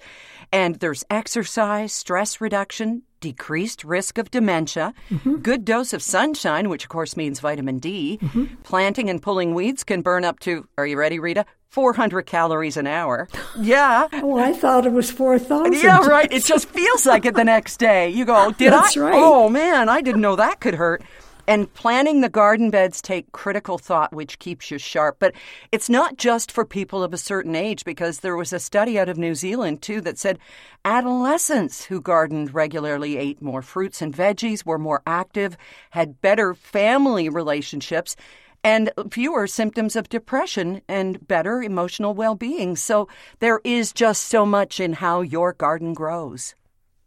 And 0.51 0.75
there's 0.75 1.03
exercise, 1.09 1.93
stress 1.93 2.41
reduction, 2.41 3.03
decreased 3.19 3.83
risk 3.83 4.17
of 4.17 4.29
dementia, 4.31 4.93
mm-hmm. 5.09 5.37
good 5.37 5.65
dose 5.65 5.93
of 5.93 6.01
sunshine, 6.01 6.69
which 6.69 6.83
of 6.83 6.89
course 6.89 7.17
means 7.17 7.39
vitamin 7.39 7.79
D. 7.79 8.19
Mm-hmm. 8.21 8.55
Planting 8.63 9.09
and 9.09 9.21
pulling 9.21 9.53
weeds 9.53 9.83
can 9.83 10.01
burn 10.01 10.23
up 10.23 10.39
to, 10.41 10.67
are 10.77 10.85
you 10.85 10.97
ready, 10.97 11.19
Rita? 11.19 11.45
400 11.69 12.25
calories 12.25 12.77
an 12.77 12.87
hour. 12.87 13.27
Yeah. 13.59 14.07
oh, 14.13 14.37
I 14.37 14.53
thought 14.53 14.85
it 14.85 14.91
was 14.91 15.09
4,000. 15.09 15.73
Yeah, 15.73 16.05
right. 16.05 16.31
It 16.31 16.45
just 16.45 16.69
feels 16.69 17.07
like 17.07 17.25
it 17.25 17.33
the 17.33 17.43
next 17.43 17.77
day. 17.77 18.07
You 18.09 18.23
go, 18.23 18.51
did 18.51 18.71
That's 18.71 18.95
I? 18.95 19.01
Right. 19.01 19.13
Oh, 19.15 19.49
man, 19.49 19.89
I 19.89 20.01
didn't 20.01 20.21
know 20.21 20.35
that 20.35 20.59
could 20.59 20.75
hurt. 20.75 21.01
And 21.47 21.73
planning 21.73 22.19
the 22.19 22.29
garden 22.29 22.69
beds 22.69 23.01
take 23.01 23.31
critical 23.31 23.77
thought, 23.77 24.11
which 24.11 24.37
keeps 24.39 24.69
you 24.69 24.77
sharp. 24.77 25.15
But 25.19 25.33
it's 25.71 25.89
not 25.89 26.17
just 26.17 26.51
for 26.51 26.65
people 26.65 27.03
of 27.03 27.13
a 27.13 27.17
certain 27.17 27.55
age, 27.55 27.85
because 27.85 28.19
there 28.19 28.35
was 28.35 28.51
a 28.51 28.59
study 28.59 28.99
out 28.99 29.07
of 29.07 29.17
New 29.17 29.33
Zealand, 29.33 29.81
too, 29.81 30.01
that 30.01 30.17
said 30.17 30.39
adolescents 30.83 31.85
who 31.85 32.01
gardened 32.01 32.53
regularly 32.53 33.17
ate 33.17 33.41
more 33.41 33.61
fruits 33.61 34.01
and 34.01 34.13
veggies, 34.13 34.65
were 34.65 34.77
more 34.77 35.01
active, 35.07 35.57
had 35.91 36.21
better 36.21 36.53
family 36.53 37.29
relationships 37.29 38.15
and 38.63 38.91
fewer 39.11 39.47
symptoms 39.47 39.95
of 39.95 40.09
depression 40.09 40.81
and 40.89 41.25
better 41.27 41.63
emotional 41.63 42.13
well 42.13 42.35
being. 42.35 42.75
So 42.75 43.07
there 43.39 43.61
is 43.63 43.93
just 43.93 44.25
so 44.25 44.45
much 44.45 44.79
in 44.79 44.93
how 44.93 45.21
your 45.21 45.53
garden 45.53 45.93
grows. 45.93 46.55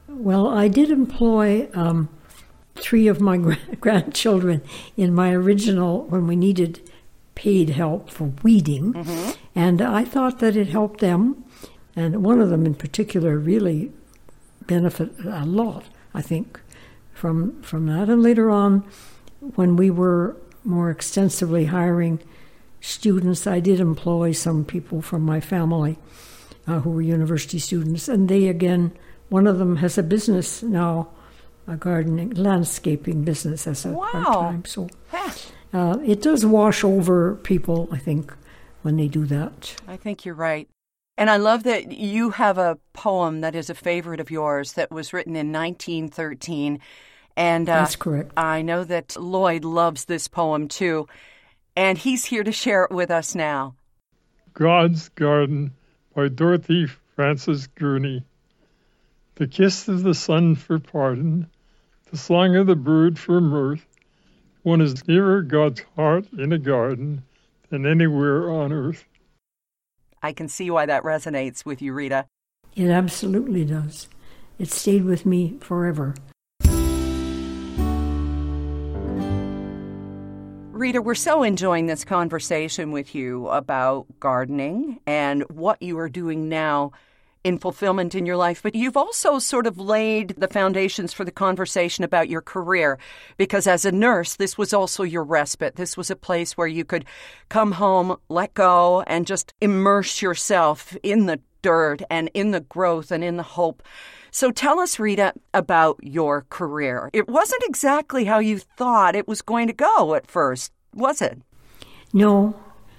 Well, 0.09 0.49
I 0.49 0.69
did 0.69 0.91
employ 0.91 1.69
um, 1.75 2.09
three 2.81 3.09
of 3.09 3.21
my 3.21 3.37
grandchildren 3.81 4.63
in 4.97 5.15
my 5.15 5.33
original 5.33 6.05
when 6.05 6.27
we 6.27 6.37
needed 6.37 6.81
paid 7.35 7.71
help 7.71 8.11
for 8.11 8.33
weeding, 8.43 8.93
mm-hmm. 8.93 9.31
and 9.55 9.81
I 9.81 10.05
thought 10.05 10.41
that 10.41 10.57
it 10.57 10.69
helped 10.69 11.01
them, 11.01 11.45
and 11.97 12.23
one 12.23 12.41
of 12.41 12.51
them 12.51 12.67
in 12.67 12.75
particular 12.75 13.39
really 13.39 13.93
benefited 14.67 15.25
a 15.25 15.47
lot. 15.47 15.85
I 16.13 16.23
think 16.23 16.61
from 17.15 17.63
from 17.63 17.87
that, 17.87 18.09
and 18.09 18.23
later 18.23 18.51
on, 18.51 18.85
when 19.55 19.77
we 19.77 19.91
were 19.91 20.37
more 20.65 20.91
extensively 20.91 21.67
hiring 21.67 22.21
students, 22.81 23.47
I 23.47 23.61
did 23.61 23.81
employ 23.81 24.33
some 24.33 24.65
people 24.65 25.01
from 25.01 25.23
my 25.23 25.41
family 25.41 25.99
uh, 26.67 26.81
who 26.81 26.91
were 26.91 27.03
university 27.03 27.59
students, 27.59 28.09
and 28.09 28.29
they 28.29 28.49
again, 28.49 28.93
one 29.29 29.47
of 29.47 29.59
them 29.59 29.77
has 29.77 29.97
a 29.97 30.03
business 30.03 30.63
now 30.63 31.09
a 31.71 31.77
gardening, 31.77 32.31
landscaping 32.31 33.25
business 33.25 33.67
as 33.67 33.85
a 33.85 33.91
wow. 33.91 34.11
part 34.11 34.27
time. 34.27 34.65
So 34.65 34.89
uh, 35.73 35.99
it 36.05 36.23
does 36.23 36.45
wash 36.45 36.83
over 36.85 37.37
people, 37.37 37.89
I 37.93 37.99
think, 37.99 38.35
when 38.83 38.97
they 38.97 39.09
do 39.09 39.25
that. 39.27 39.77
I 39.87 39.97
think 39.97 40.25
you're 40.25 40.35
right. 40.35 40.69
And 41.17 41.29
I 41.29 41.37
love 41.37 41.65
that 41.65 41.93
you 41.93 42.31
have 42.31 42.57
a 42.57 42.79
poem 42.93 43.43
that 43.43 43.55
is 43.55 43.69
a 43.69 43.75
favorite 43.75 44.21
of 44.21 44.31
yours 44.31 44.73
that 44.73 44.91
was 44.91 45.13
written 45.13 45.37
in 45.37 45.53
1913. 45.53 46.81
And 47.37 47.69
uh, 47.69 47.75
that's 47.75 47.97
correct. 47.97 48.33
I 48.37 48.63
know 48.63 48.85
that 48.85 49.17
Lloyd 49.17 49.65
loves 49.65 50.07
this 50.07 50.29
poem 50.29 50.67
too. 50.67 51.09
And 51.77 51.99
he's 51.99 52.25
here 52.25 52.43
to 52.43 52.53
share 52.53 52.85
it 52.85 52.91
with 52.91 53.11
us 53.11 53.35
now. 53.35 53.75
God's 54.55 55.11
Garden 55.11 55.73
by 56.15 56.29
Dorothy 56.29 56.87
Frances 57.15 57.67
Gurney. 57.67 58.25
The 59.37 59.47
kiss 59.47 59.89
of 59.89 60.03
the 60.03 60.15
sun 60.15 60.55
for 60.55 60.79
pardon, 60.79 61.49
the 62.11 62.17
song 62.17 62.57
of 62.57 62.67
the 62.67 62.75
bird 62.75 63.19
for 63.19 63.41
mirth. 63.41 63.87
One 64.63 64.81
is 64.81 65.07
nearer 65.07 65.43
God's 65.43 65.83
heart 65.95 66.27
in 66.33 66.53
a 66.53 66.59
garden 66.59 67.23
than 67.69 67.87
anywhere 67.87 68.51
on 68.51 68.73
earth. 68.73 69.05
I 70.23 70.33
can 70.33 70.49
see 70.49 70.71
why 70.71 70.87
that 70.87 71.05
resonates 71.05 71.65
with 71.65 71.81
you, 71.81 71.93
Rita. 71.93 72.27
It 72.75 72.91
absolutely 72.91 73.65
does. 73.65 74.09
It 74.59 74.71
stayed 74.71 75.05
with 75.05 75.25
me 75.25 75.57
forever. 75.61 76.15
Rita, 80.73 81.01
we're 81.01 81.15
so 81.15 81.43
enjoying 81.43 81.87
this 81.87 82.05
conversation 82.05 82.91
with 82.91 83.15
you 83.15 83.49
about 83.49 84.07
gardening 84.19 84.99
and 85.07 85.43
what 85.51 85.81
you 85.81 85.99
are 85.99 86.09
doing 86.09 86.49
now 86.49 86.93
in 87.43 87.59
fulfillment 87.59 88.15
in 88.15 88.27
your 88.27 88.37
life, 88.37 88.63
but 88.63 88.75
you've 88.75 88.97
also 88.97 89.39
sort 89.39 89.67
of 89.67 89.79
laid 89.79 90.35
the 90.37 90.49
foundations 90.49 91.13
for 91.13 91.25
the 91.25 91.31
conversation 91.31 92.05
about 92.05 92.29
your 92.29 92.43
career 92.43 92.99
because 93.37 93.67
as 93.67 93.85
a 93.85 93.93
nurse, 93.93 94.37
this 94.37 94.59
was 94.59 94.75
also 94.75 95.03
your 95.03 95.25
respite. 95.25 95.77
This 95.77 95.97
was 95.97 96.11
a 96.11 96.17
place 96.17 96.57
where 96.57 96.67
you 96.67 96.85
could 96.85 97.05
come 97.49 97.73
home, 97.73 98.17
let 98.29 98.55
go, 98.55 99.03
and 99.07 99.27
just 99.27 99.55
immerse 99.61 100.21
yourself 100.21 100.97
in 101.03 101.27
the 101.27 101.41
dirt 101.63 102.03
and 102.11 102.31
in 102.35 102.51
the 102.51 102.61
growth 102.61 103.11
and 103.11 103.25
in 103.25 103.37
the 103.37 103.43
hope. 103.43 103.83
So 104.31 104.51
tell 104.51 104.79
us, 104.79 104.99
Rita, 104.99 105.33
about 105.55 105.99
your 106.03 106.47
career. 106.51 107.11
It 107.13 107.29
wasn't 107.29 107.65
exactly 107.65 108.27
how 108.27 108.39
you 108.39 108.59
thought 108.59 109.17
it 109.17 109.27
was 109.27 109.43
going 109.43 109.67
to 109.67 109.73
go 109.73 110.15
at 110.15 110.27
first, 110.27 110.73
was 110.95 111.21
it? 111.21 111.39
No, 112.13 112.55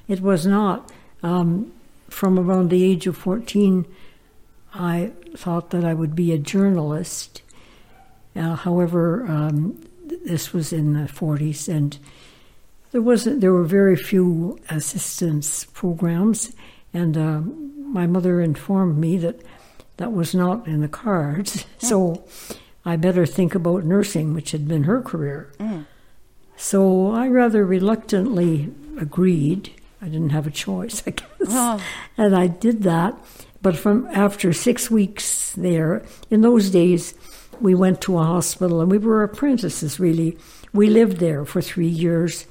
it 0.08 0.22
was 0.22 0.46
not. 0.46 0.92
Um, 1.24 1.72
from 2.10 2.38
around 2.38 2.70
the 2.70 2.84
age 2.84 3.08
of 3.08 3.16
14, 3.18 3.86
I 4.74 5.12
thought 5.36 5.72
that 5.72 5.84
I 5.84 5.94
would 5.94 6.16
be 6.16 6.32
a 6.32 6.38
journalist. 6.38 7.42
Uh, 8.36 8.56
however, 8.56 9.26
um, 9.28 9.82
this 10.26 10.54
was 10.54 10.72
in 10.72 10.94
the 10.94 11.08
40s, 11.08 11.68
and 11.68 11.98
there 12.92 13.02
wasn't. 13.02 13.42
There 13.42 13.54
were 13.54 13.64
very 13.64 13.96
few 13.96 14.60
assistance 14.70 15.66
programs, 15.66 16.54
and 16.94 17.18
uh, 17.18 17.42
my 17.78 18.08
mother 18.08 18.42
informed 18.42 18.98
me 18.98 19.18
that 19.18 19.42
that 19.98 20.14
was 20.14 20.34
not 20.34 20.68
in 20.68 20.82
the 20.82 20.88
cards. 20.88 21.58
Mm. 21.58 21.66
So 21.82 22.24
I 22.86 22.96
better 22.96 23.26
think 23.26 23.56
about 23.56 23.84
nursing, 23.84 24.34
which 24.34 24.52
had 24.52 24.68
been 24.68 24.84
her 24.84 25.02
career. 25.02 25.52
Mm. 25.60 25.86
So 26.56 27.12
I 27.12 27.28
rather 27.28 27.66
reluctantly 27.66 28.72
agreed. 29.00 29.72
I 30.02 30.06
didn't 30.06 30.30
have 30.30 30.48
a 30.48 30.52
choice, 30.52 31.04
I 31.08 31.12
guess, 31.12 31.28
oh. 31.48 31.82
and 32.18 32.36
I 32.36 32.48
did 32.48 32.84
that. 32.84 33.18
But 33.62 33.78
from 33.78 34.08
after 34.12 34.54
six 34.54 34.90
weeks 34.90 35.54
there, 35.54 36.04
in 36.30 36.42
those 36.42 36.70
days, 36.70 37.14
we 37.60 37.76
went 37.76 38.02
to 38.02 38.18
a 38.18 38.24
hospital 38.24 38.82
and 38.82 38.90
we 38.90 38.98
were 38.98 39.24
apprentices 39.24 40.00
really. 40.00 40.38
We 40.74 40.90
lived 40.90 41.18
there 41.18 41.46
for 41.46 41.62
three 41.62 41.88
years 41.88 42.48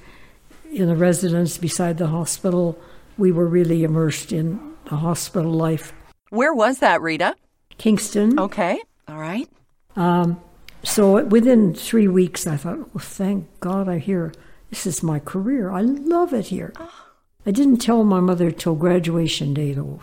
in 0.73 0.89
a 0.89 0.95
residence 0.95 1.59
beside 1.59 1.99
the 1.99 2.07
hospital. 2.07 2.79
We 3.19 3.33
were 3.33 3.47
really 3.47 3.83
immersed 3.83 4.33
in 4.33 4.75
the 4.85 4.97
hospital 4.97 5.53
life. 5.53 5.93
Where 6.31 6.55
was 6.55 6.79
that, 6.79 7.03
Rita? 7.03 7.35
Kingston. 7.77 8.39
Okay, 8.39 8.81
all 9.09 9.19
right. 9.19 9.49
Um, 9.97 10.41
so 10.85 11.25
within 11.25 11.75
three 11.75 12.07
weeks, 12.07 12.47
I 12.47 12.57
thought, 12.57 12.79
oh, 12.95 12.99
thank 12.99 13.49
God 13.59 13.89
I'm 13.89 14.01
here. 14.01 14.33
this 14.69 14.87
is 14.87 15.03
my 15.03 15.19
career. 15.19 15.71
I 15.71 15.81
love 15.81 16.33
it 16.33 16.47
here. 16.47 16.73
Oh. 16.79 17.07
I 17.47 17.51
didn't 17.51 17.79
tell 17.79 18.05
my 18.05 18.21
mother 18.21 18.51
till 18.51 18.75
graduation 18.75 19.55
day, 19.55 19.73
though. 19.73 20.01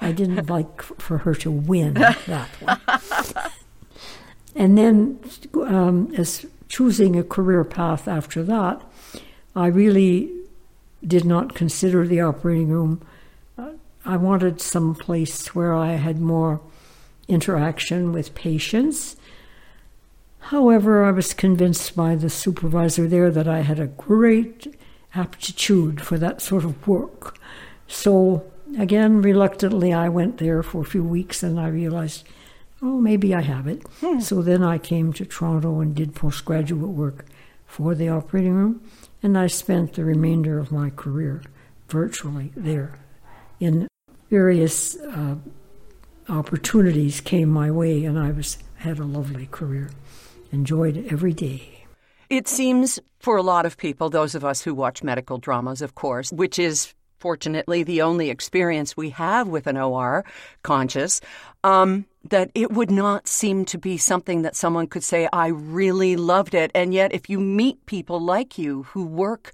I 0.00 0.12
didn't 0.12 0.48
like 0.50 0.82
for 0.82 1.18
her 1.18 1.34
to 1.36 1.50
win 1.50 1.94
that 1.94 2.48
one. 2.60 2.80
and 4.54 4.78
then, 4.78 5.18
um, 5.54 6.12
as 6.16 6.46
choosing 6.68 7.18
a 7.18 7.24
career 7.24 7.64
path 7.64 8.08
after 8.08 8.42
that, 8.44 8.82
I 9.54 9.66
really 9.66 10.30
did 11.06 11.24
not 11.24 11.54
consider 11.54 12.06
the 12.06 12.20
operating 12.20 12.68
room. 12.68 13.02
Uh, 13.58 13.72
I 14.04 14.16
wanted 14.16 14.60
some 14.60 14.94
place 14.94 15.54
where 15.54 15.74
I 15.74 15.92
had 15.92 16.20
more 16.20 16.60
interaction 17.28 18.12
with 18.12 18.34
patients. 18.34 19.16
However, 20.38 21.04
I 21.04 21.10
was 21.10 21.34
convinced 21.34 21.94
by 21.94 22.14
the 22.14 22.30
supervisor 22.30 23.06
there 23.06 23.30
that 23.30 23.48
I 23.48 23.60
had 23.60 23.78
a 23.78 23.86
great 23.86 24.74
aptitude 25.14 26.00
for 26.00 26.18
that 26.18 26.40
sort 26.40 26.64
of 26.64 26.86
work. 26.86 27.38
So 27.86 28.44
again, 28.78 29.22
reluctantly, 29.22 29.92
I 29.92 30.08
went 30.08 30.38
there 30.38 30.62
for 30.62 30.82
a 30.82 30.86
few 30.86 31.04
weeks 31.04 31.42
and 31.42 31.58
I 31.58 31.68
realized, 31.68 32.24
oh, 32.80 32.98
maybe 32.98 33.34
I 33.34 33.40
have 33.40 33.66
it. 33.66 33.82
So 34.20 34.42
then 34.42 34.62
I 34.62 34.78
came 34.78 35.12
to 35.14 35.24
Toronto 35.24 35.80
and 35.80 35.94
did 35.94 36.14
postgraduate 36.14 36.90
work 36.90 37.26
for 37.66 37.94
the 37.94 38.08
operating 38.08 38.52
room, 38.52 38.82
and 39.22 39.38
I 39.38 39.46
spent 39.46 39.94
the 39.94 40.04
remainder 40.04 40.58
of 40.58 40.70
my 40.70 40.90
career 40.90 41.42
virtually 41.88 42.52
there. 42.54 42.98
In 43.60 43.88
various 44.28 44.96
uh, 44.96 45.36
opportunities 46.28 47.20
came 47.20 47.48
my 47.48 47.70
way, 47.70 48.04
and 48.04 48.18
I 48.18 48.30
was 48.30 48.58
had 48.76 48.98
a 48.98 49.04
lovely 49.04 49.46
career. 49.46 49.90
Enjoyed 50.50 51.06
every 51.10 51.32
day. 51.32 51.86
It 52.28 52.48
seems 52.48 52.98
for 53.20 53.36
a 53.36 53.42
lot 53.42 53.64
of 53.64 53.76
people, 53.76 54.10
those 54.10 54.34
of 54.34 54.44
us 54.44 54.62
who 54.62 54.74
watch 54.74 55.02
medical 55.02 55.38
dramas, 55.38 55.80
of 55.80 55.94
course, 55.94 56.32
which 56.32 56.58
is 56.58 56.92
fortunately 57.22 57.84
the 57.84 58.02
only 58.02 58.30
experience 58.30 58.96
we 58.96 59.10
have 59.10 59.46
with 59.46 59.68
an 59.68 59.76
OR 59.76 60.24
conscious, 60.64 61.20
um, 61.62 62.04
that 62.28 62.50
it 62.52 62.72
would 62.72 62.90
not 62.90 63.28
seem 63.28 63.64
to 63.64 63.78
be 63.78 63.96
something 63.96 64.42
that 64.42 64.56
someone 64.56 64.88
could 64.88 65.04
say, 65.04 65.28
I 65.32 65.46
really 65.46 66.16
loved 66.16 66.52
it. 66.52 66.72
And 66.74 66.92
yet, 66.92 67.14
if 67.14 67.30
you 67.30 67.38
meet 67.38 67.86
people 67.86 68.18
like 68.18 68.58
you 68.58 68.82
who 68.90 69.04
work 69.06 69.52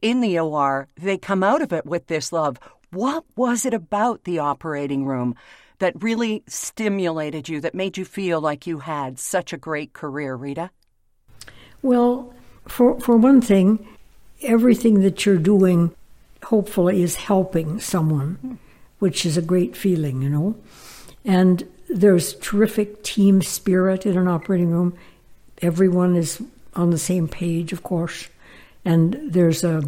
in 0.00 0.22
the 0.22 0.38
OR, 0.38 0.88
they 0.96 1.18
come 1.18 1.42
out 1.42 1.60
of 1.60 1.74
it 1.74 1.84
with 1.84 2.06
this 2.06 2.32
love. 2.32 2.58
What 2.90 3.24
was 3.36 3.66
it 3.66 3.74
about 3.74 4.24
the 4.24 4.38
operating 4.38 5.04
room 5.04 5.34
that 5.78 6.02
really 6.02 6.42
stimulated 6.46 7.50
you, 7.50 7.60
that 7.60 7.74
made 7.74 7.98
you 7.98 8.06
feel 8.06 8.40
like 8.40 8.66
you 8.66 8.78
had 8.78 9.18
such 9.18 9.52
a 9.52 9.58
great 9.58 9.92
career, 9.92 10.34
Rita? 10.36 10.70
Well, 11.82 12.32
for, 12.66 12.98
for 12.98 13.18
one 13.18 13.42
thing, 13.42 13.86
everything 14.40 15.02
that 15.02 15.26
you're 15.26 15.36
doing 15.36 15.94
hopefully 16.44 17.02
is 17.02 17.16
helping 17.16 17.80
someone, 17.80 18.58
which 18.98 19.26
is 19.26 19.36
a 19.36 19.42
great 19.42 19.76
feeling, 19.76 20.22
you 20.22 20.28
know. 20.28 20.56
And 21.24 21.68
there's 21.88 22.34
terrific 22.34 23.02
team 23.02 23.42
spirit 23.42 24.06
in 24.06 24.16
an 24.16 24.28
operating 24.28 24.70
room. 24.70 24.96
Everyone 25.60 26.16
is 26.16 26.42
on 26.74 26.90
the 26.90 26.98
same 26.98 27.28
page, 27.28 27.72
of 27.72 27.82
course. 27.82 28.28
And 28.84 29.18
there's 29.22 29.64
a 29.64 29.82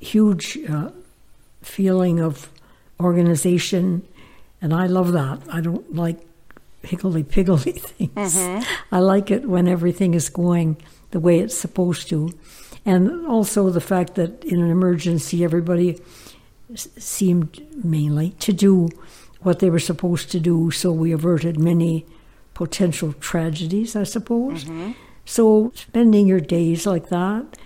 huge 0.00 0.58
uh, 0.68 0.90
feeling 1.62 2.20
of 2.20 2.48
organization. 3.00 4.06
And 4.62 4.72
I 4.72 4.86
love 4.86 5.12
that. 5.12 5.40
I 5.50 5.60
don't 5.60 5.94
like 5.94 6.18
higgledy 6.82 7.24
piggledy 7.24 7.72
things. 7.72 8.36
I 8.92 9.00
like 9.00 9.30
it 9.30 9.48
when 9.48 9.68
everything 9.68 10.14
is 10.14 10.28
going 10.28 10.76
the 11.10 11.20
way 11.20 11.40
it's 11.40 11.56
supposed 11.56 12.08
to. 12.08 12.30
And 12.86 13.26
also 13.26 13.70
the 13.70 13.80
fact 13.80 14.14
that 14.16 14.44
in 14.44 14.60
an 14.62 14.70
emergency, 14.70 15.42
everybody 15.44 16.00
s- 16.72 16.88
seemed 16.98 17.62
mainly 17.82 18.30
to 18.40 18.52
do 18.52 18.88
what 19.40 19.58
they 19.58 19.70
were 19.70 19.78
supposed 19.78 20.30
to 20.32 20.40
do, 20.40 20.70
so 20.70 20.92
we 20.92 21.12
averted 21.12 21.58
many 21.58 22.04
potential 22.54 23.12
tragedies, 23.14 23.96
I 23.96 24.04
suppose. 24.04 24.64
Mm-hmm. 24.64 24.92
So 25.24 25.72
spending 25.74 26.26
your 26.26 26.40
days 26.40 26.86
like 26.86 27.08
that 27.08 27.56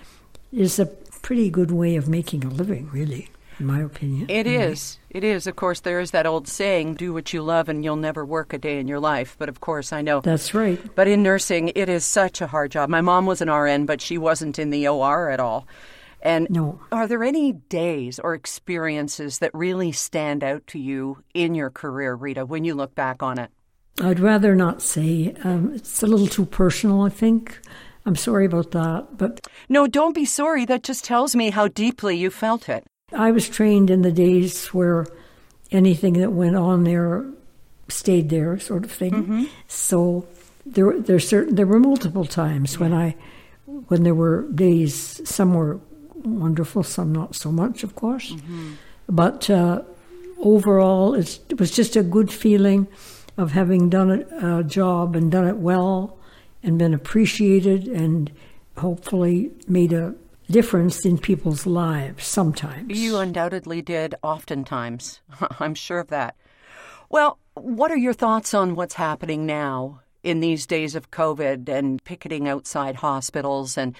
is 0.52 0.78
a 0.78 0.86
pretty 0.86 1.50
good 1.50 1.70
way 1.70 1.96
of 1.96 2.08
making 2.08 2.44
a 2.44 2.48
living, 2.48 2.88
really, 2.92 3.28
in 3.58 3.66
my 3.66 3.80
opinion. 3.80 4.26
It 4.30 4.46
is. 4.46 4.98
It 5.10 5.24
is. 5.24 5.46
Of 5.46 5.56
course, 5.56 5.80
there 5.80 6.00
is 6.00 6.10
that 6.12 6.26
old 6.26 6.46
saying, 6.48 6.94
do 6.94 7.12
what 7.12 7.32
you 7.32 7.42
love 7.42 7.68
and 7.68 7.84
you'll 7.84 7.96
never 7.96 8.24
work 8.24 8.52
a 8.52 8.58
day 8.58 8.78
in 8.78 8.88
your 8.88 9.00
life. 9.00 9.36
But 9.38 9.48
of 9.48 9.60
course, 9.60 9.92
I 9.92 10.02
know. 10.02 10.20
That's 10.20 10.54
right. 10.54 10.80
But 10.94 11.08
in 11.08 11.22
nursing, 11.22 11.72
it 11.74 11.88
is 11.88 12.04
such 12.04 12.40
a 12.40 12.46
hard 12.46 12.70
job. 12.70 12.88
My 12.88 13.00
mom 13.00 13.26
was 13.26 13.40
an 13.40 13.50
RN, 13.50 13.86
but 13.86 14.00
she 14.00 14.18
wasn't 14.18 14.58
in 14.58 14.70
the 14.70 14.86
OR 14.88 15.30
at 15.30 15.40
all. 15.40 15.66
And 16.20 16.48
No. 16.50 16.80
are 16.90 17.06
there 17.06 17.22
any 17.22 17.52
days 17.52 18.18
or 18.18 18.34
experiences 18.34 19.38
that 19.38 19.54
really 19.54 19.92
stand 19.92 20.42
out 20.42 20.66
to 20.68 20.78
you 20.78 21.22
in 21.34 21.54
your 21.54 21.70
career, 21.70 22.14
Rita, 22.14 22.44
when 22.44 22.64
you 22.64 22.74
look 22.74 22.94
back 22.94 23.22
on 23.22 23.38
it? 23.38 23.50
I'd 24.00 24.20
rather 24.20 24.54
not 24.54 24.82
say. 24.82 25.34
Um, 25.44 25.72
it's 25.74 26.02
a 26.02 26.06
little 26.06 26.26
too 26.26 26.46
personal, 26.46 27.02
I 27.02 27.08
think. 27.08 27.60
I'm 28.06 28.16
sorry 28.16 28.46
about 28.46 28.70
that. 28.72 29.16
But 29.18 29.46
No, 29.68 29.86
don't 29.86 30.14
be 30.14 30.24
sorry. 30.24 30.64
That 30.64 30.82
just 30.82 31.04
tells 31.04 31.34
me 31.36 31.50
how 31.50 31.68
deeply 31.68 32.16
you 32.16 32.30
felt 32.30 32.68
it. 32.68 32.84
I 33.12 33.30
was 33.30 33.48
trained 33.48 33.90
in 33.90 34.02
the 34.02 34.12
days 34.12 34.68
where 34.68 35.06
anything 35.70 36.14
that 36.14 36.32
went 36.32 36.56
on 36.56 36.84
there 36.84 37.24
stayed 37.88 38.28
there, 38.28 38.58
sort 38.58 38.84
of 38.84 38.90
thing. 38.92 39.12
So 39.66 40.26
there, 40.66 40.98
there 40.98 41.18
certain 41.18 41.54
there 41.54 41.66
were 41.66 41.80
multiple 41.80 42.24
times 42.26 42.78
when 42.78 42.92
I, 42.92 43.16
when 43.88 44.02
there 44.02 44.14
were 44.14 44.42
days. 44.54 45.20
Some 45.28 45.54
were 45.54 45.80
wonderful, 46.14 46.82
some 46.82 47.12
not 47.12 47.34
so 47.34 47.50
much, 47.50 47.82
of 47.82 47.94
course. 47.94 48.34
But 49.08 49.48
uh, 49.48 49.82
overall, 50.38 51.14
it's, 51.14 51.40
it 51.48 51.58
was 51.58 51.70
just 51.70 51.96
a 51.96 52.02
good 52.02 52.30
feeling 52.30 52.86
of 53.38 53.52
having 53.52 53.88
done 53.88 54.10
a, 54.42 54.58
a 54.58 54.64
job 54.64 55.16
and 55.16 55.30
done 55.32 55.46
it 55.46 55.56
well, 55.56 56.18
and 56.62 56.78
been 56.78 56.92
appreciated, 56.92 57.86
and 57.88 58.30
hopefully 58.76 59.50
made 59.66 59.92
a 59.92 60.14
difference 60.50 61.04
in 61.04 61.18
people's 61.18 61.66
lives. 61.66 62.26
Sometimes 62.26 62.98
You 62.98 63.18
undoubtedly 63.18 63.82
did, 63.82 64.14
oftentimes. 64.22 65.20
I'm 65.60 65.74
sure 65.74 65.98
of 65.98 66.08
that. 66.08 66.36
Well, 67.10 67.38
what 67.54 67.90
are 67.90 67.96
your 67.96 68.12
thoughts 68.12 68.54
on 68.54 68.74
what's 68.74 68.94
happening 68.94 69.46
now 69.46 70.00
in 70.22 70.40
these 70.40 70.66
days 70.66 70.94
of 70.94 71.10
COVID 71.10 71.68
and 71.68 72.02
picketing 72.04 72.48
outside 72.48 72.96
hospitals? 72.96 73.76
And 73.76 73.94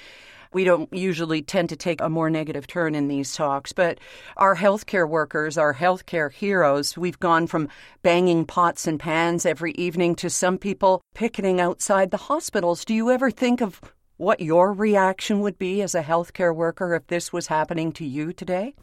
we 0.53 0.65
don't 0.65 0.93
usually 0.93 1.43
tend 1.43 1.69
to 1.69 1.77
take 1.77 2.01
a 2.01 2.09
more 2.09 2.31
negative 2.31 2.67
turn 2.67 2.95
in 2.95 3.09
these 3.09 3.35
talks, 3.35 3.73
but 3.73 3.99
our 4.37 4.57
healthcare 4.57 5.09
workers, 5.09 5.59
our 5.59 5.75
healthcare 5.75 6.33
heroes, 6.33 6.97
we've 6.97 7.21
gone 7.21 7.47
from 7.47 7.69
banging 8.03 8.47
pots 8.47 8.87
and 8.87 8.99
pans 8.99 9.45
every 9.45 9.73
evening 9.73 10.15
to 10.17 10.31
some 10.31 10.57
people 10.57 11.03
picketing 11.15 11.61
outside 11.61 12.11
the 12.11 12.17
hospitals. 12.17 12.85
Do 12.85 12.95
you 12.95 13.11
ever 13.11 13.31
think 13.31 13.61
of 13.61 13.81
what 14.19 14.41
your 14.41 14.73
reaction 14.73 15.41
would 15.41 15.59
be 15.59 15.81
as 15.81 15.95
a 15.95 16.03
healthcare 16.03 16.55
worker 16.55 16.95
if 16.95 17.07
this 17.07 17.33
was 17.33 17.47
happening 17.47 17.93
to 17.93 18.05
you 18.05 18.33
today? 18.33 18.75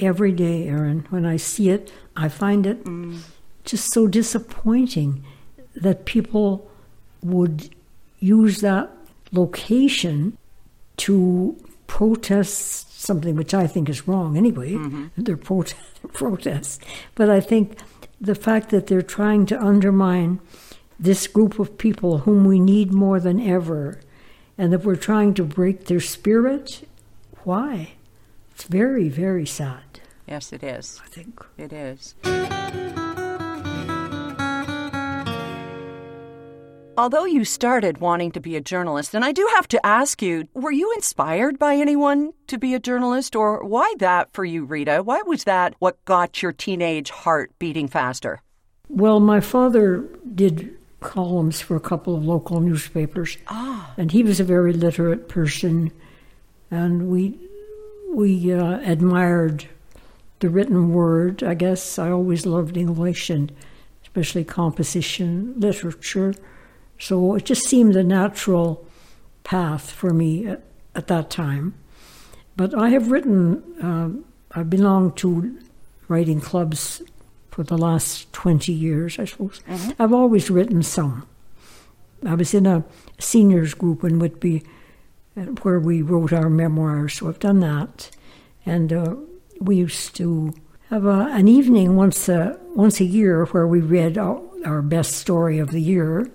every 0.00 0.32
day, 0.32 0.66
Erin. 0.68 1.06
When 1.10 1.24
I 1.24 1.36
see 1.36 1.70
it, 1.70 1.92
I 2.16 2.28
find 2.28 2.66
it 2.66 2.84
mm. 2.84 3.20
just 3.64 3.92
so 3.92 4.06
disappointing 4.06 5.24
that 5.74 6.04
people 6.04 6.70
would 7.22 7.74
use 8.20 8.60
that 8.60 8.90
location 9.32 10.36
to 10.96 11.56
protest 11.86 13.00
something 13.00 13.36
which 13.36 13.52
I 13.52 13.66
think 13.66 13.88
is 13.88 14.08
wrong 14.08 14.36
anyway. 14.36 14.72
Mm-hmm. 14.72 15.06
They're 15.16 15.36
protest, 15.52 15.76
protests. 16.12 16.78
But 17.14 17.30
I 17.30 17.40
think 17.40 17.78
the 18.20 18.34
fact 18.34 18.70
that 18.70 18.86
they're 18.86 19.02
trying 19.02 19.46
to 19.46 19.62
undermine 19.62 20.40
this 20.98 21.26
group 21.26 21.58
of 21.58 21.76
people 21.76 22.18
whom 22.18 22.44
we 22.44 22.60
need 22.60 22.92
more 22.92 23.20
than 23.20 23.40
ever, 23.40 24.00
and 24.56 24.72
that 24.72 24.84
we're 24.84 24.96
trying 24.96 25.34
to 25.34 25.44
break 25.44 25.86
their 25.86 26.00
spirit, 26.00 26.88
why? 27.42 27.94
It's 28.52 28.64
very, 28.64 29.08
very 29.08 29.46
sad, 29.46 29.94
Yes, 30.26 30.52
it 30.52 30.62
is. 30.62 31.00
I 31.04 31.08
think. 31.08 31.44
It 31.58 31.72
is. 31.72 32.14
Although 36.96 37.24
you 37.24 37.44
started 37.44 37.98
wanting 37.98 38.30
to 38.32 38.40
be 38.40 38.54
a 38.54 38.60
journalist, 38.60 39.14
and 39.14 39.24
I 39.24 39.32
do 39.32 39.48
have 39.56 39.66
to 39.68 39.84
ask 39.84 40.22
you, 40.22 40.48
were 40.54 40.70
you 40.70 40.92
inspired 40.94 41.58
by 41.58 41.74
anyone 41.74 42.32
to 42.46 42.56
be 42.56 42.72
a 42.72 42.78
journalist, 42.78 43.34
or 43.34 43.64
why 43.64 43.92
that 43.98 44.32
for 44.32 44.44
you, 44.44 44.64
Rita? 44.64 45.02
Why 45.02 45.20
was 45.26 45.44
that 45.44 45.74
what 45.80 46.02
got 46.04 46.40
your 46.40 46.52
teenage 46.52 47.10
heart 47.10 47.50
beating 47.58 47.88
faster? 47.88 48.42
Well, 48.88 49.18
my 49.18 49.40
father 49.40 50.04
did 50.34 50.76
columns 51.04 51.60
for 51.60 51.76
a 51.76 51.80
couple 51.80 52.16
of 52.16 52.24
local 52.24 52.58
newspapers, 52.60 53.36
and 53.96 54.10
he 54.10 54.24
was 54.24 54.40
a 54.40 54.44
very 54.44 54.72
literate 54.72 55.28
person, 55.28 55.92
and 56.70 57.08
we 57.08 57.38
we 58.12 58.52
uh, 58.52 58.80
admired 58.80 59.66
the 60.40 60.48
written 60.48 60.92
word. 60.92 61.42
I 61.42 61.54
guess 61.54 61.98
I 61.98 62.10
always 62.10 62.46
loved 62.46 62.76
English 62.76 63.30
and 63.30 63.52
especially 64.02 64.44
composition 64.44 65.54
literature, 65.60 66.34
so 66.98 67.34
it 67.34 67.44
just 67.44 67.68
seemed 67.68 67.94
a 67.94 68.02
natural 68.02 68.84
path 69.44 69.90
for 69.90 70.12
me 70.12 70.46
at, 70.46 70.62
at 70.94 71.06
that 71.08 71.30
time. 71.30 71.74
But 72.56 72.74
I 72.74 72.88
have 72.88 73.10
written. 73.10 73.62
Um, 73.80 74.24
I 74.56 74.62
belong 74.62 75.12
to 75.16 75.58
writing 76.06 76.40
clubs 76.40 77.02
for 77.54 77.62
the 77.62 77.78
last 77.78 78.32
20 78.32 78.72
years, 78.72 79.16
I 79.16 79.26
suppose. 79.26 79.60
I've 80.00 80.12
always 80.12 80.50
written 80.50 80.82
some. 80.82 81.24
I 82.26 82.34
was 82.34 82.52
in 82.52 82.66
a 82.66 82.82
seniors 83.20 83.74
group 83.74 84.02
in 84.02 84.18
Whitby 84.18 84.64
uh, 85.36 85.42
where 85.62 85.78
we 85.78 86.02
wrote 86.02 86.32
our 86.32 86.50
memoirs, 86.50 87.14
so 87.14 87.28
I've 87.28 87.38
done 87.38 87.60
that. 87.60 88.10
And 88.66 88.92
uh, 88.92 89.14
we 89.60 89.76
used 89.76 90.16
to 90.16 90.52
have 90.90 91.04
a, 91.04 91.28
an 91.30 91.46
evening 91.46 91.94
once 91.94 92.28
a, 92.28 92.58
once 92.74 92.98
a 92.98 93.04
year 93.04 93.44
where 93.44 93.68
we 93.68 93.78
read 93.78 94.18
our, 94.18 94.42
our 94.66 94.82
best 94.82 95.12
story 95.12 95.60
of 95.60 95.70
the 95.70 95.80
year 95.80 96.28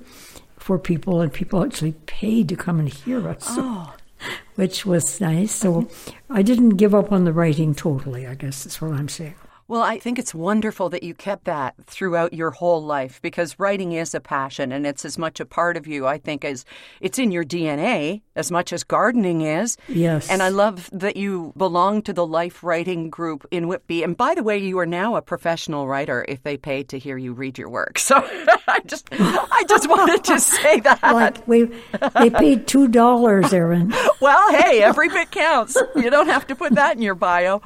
for 0.56 0.80
people, 0.80 1.20
and 1.20 1.34
people 1.34 1.66
actually 1.66 1.96
paid 2.06 2.48
to 2.48 2.56
come 2.56 2.80
and 2.80 2.88
hear 2.88 3.28
us. 3.28 3.44
So, 3.44 3.88
which 4.56 4.86
was 4.86 5.20
nice. 5.20 5.52
So 5.52 5.90
I 6.30 6.44
didn't 6.44 6.78
give 6.78 6.96
up 6.96 7.12
on 7.12 7.26
the 7.26 7.34
writing 7.34 7.76
totally, 7.76 8.26
I 8.26 8.36
guess 8.36 8.66
is 8.66 8.80
what 8.80 8.94
I'm 8.94 9.10
saying. 9.10 9.36
Well, 9.70 9.84
I 9.84 10.00
think 10.00 10.18
it's 10.18 10.34
wonderful 10.34 10.90
that 10.90 11.04
you 11.04 11.14
kept 11.14 11.46
that 11.46 11.76
throughout 11.86 12.34
your 12.34 12.50
whole 12.50 12.84
life 12.84 13.22
because 13.22 13.60
writing 13.60 13.92
is 13.92 14.16
a 14.16 14.20
passion 14.20 14.72
and 14.72 14.84
it's 14.88 15.06
as 15.06 15.16
much 15.16 15.40
a 15.40 15.46
part 15.46 15.78
of 15.78 15.86
you, 15.86 16.08
I 16.08 16.18
think, 16.18 16.44
as 16.44 16.66
it's 17.02 17.20
in 17.20 17.32
your 17.32 17.46
DNA 17.46 18.24
as 18.36 18.50
much 18.50 18.74
as 18.74 18.84
gardening 18.84 19.42
is. 19.42 19.78
Yes. 19.88 20.28
And 20.28 20.42
I 20.42 20.50
love 20.50 20.90
that 20.92 21.18
you 21.18 21.54
belong 21.56 22.02
to 22.04 22.14
the 22.14 22.26
Life 22.26 22.64
Writing 22.64 23.12
Group 23.12 23.46
in 23.52 23.68
Whitby. 23.68 24.02
And 24.02 24.18
by 24.18 24.34
the 24.34 24.42
way, 24.42 24.58
you 24.58 24.80
are 24.80 24.88
now 24.88 25.16
a 25.16 25.22
professional 25.22 25.88
writer 25.88 26.26
if 26.28 26.42
they 26.42 26.58
pay 26.58 26.82
to 26.86 26.98
hear 26.98 27.20
you 27.20 27.34
read 27.34 27.58
your 27.58 27.70
work. 27.70 28.00
So 28.10 28.16
I 28.68 28.80
just 28.88 29.08
I 29.12 29.64
just 29.70 29.88
wanted 29.88 30.24
to 30.24 30.40
say 30.40 30.80
that. 30.80 31.00
Like 31.20 31.48
we, 31.48 31.70
they 32.18 32.32
paid 32.32 32.66
two 32.66 32.88
dollars, 32.88 33.54
Erin. 33.54 33.94
well, 34.20 34.52
hey, 34.52 34.82
every 34.82 35.10
bit 35.10 35.30
counts. 35.30 35.78
You 35.96 36.10
don't 36.10 36.26
have 36.26 36.48
to 36.48 36.56
put 36.56 36.74
that 36.74 36.96
in 36.96 37.04
your 37.04 37.14
bio. 37.14 37.62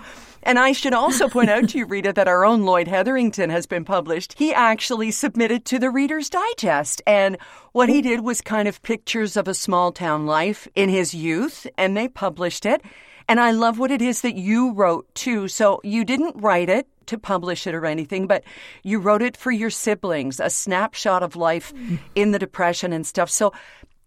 And 0.45 0.59
I 0.59 0.73
should 0.73 0.93
also 0.93 1.29
point 1.29 1.49
out 1.49 1.69
to 1.69 1.77
you, 1.77 1.85
Rita, 1.85 2.11
that 2.13 2.27
our 2.27 2.43
own 2.43 2.63
Lloyd 2.63 2.89
Hetherington 2.89 3.49
has 3.49 3.65
been 3.65 3.85
published. 3.85 4.33
He 4.37 4.53
actually 4.53 5.09
submitted 5.09 5.63
to 5.65 5.79
the 5.79 5.89
Reader's 5.89 6.29
Digest. 6.29 7.01
And 7.07 7.37
what 7.71 7.87
he 7.87 8.01
did 8.01 8.21
was 8.21 8.41
kind 8.41 8.67
of 8.67 8.81
pictures 8.81 9.37
of 9.37 9.47
a 9.47 9.53
small 9.53 9.93
town 9.93 10.25
life 10.25 10.67
in 10.75 10.89
his 10.89 11.13
youth, 11.13 11.65
and 11.77 11.95
they 11.95 12.09
published 12.09 12.65
it. 12.65 12.81
And 13.29 13.39
I 13.39 13.51
love 13.51 13.79
what 13.79 13.89
it 13.89 14.01
is 14.01 14.19
that 14.21 14.35
you 14.35 14.73
wrote 14.73 15.13
too. 15.15 15.47
So 15.47 15.79
you 15.81 16.03
didn't 16.03 16.35
write 16.35 16.69
it 16.69 16.87
to 17.05 17.17
publish 17.17 17.65
it 17.65 17.73
or 17.73 17.85
anything, 17.85 18.27
but 18.27 18.43
you 18.83 18.99
wrote 18.99 19.21
it 19.21 19.37
for 19.37 19.51
your 19.51 19.69
siblings, 19.69 20.41
a 20.41 20.49
snapshot 20.49 21.23
of 21.23 21.37
life 21.37 21.73
in 22.15 22.31
the 22.31 22.39
Depression 22.39 22.91
and 22.91 23.07
stuff. 23.07 23.29
So 23.29 23.53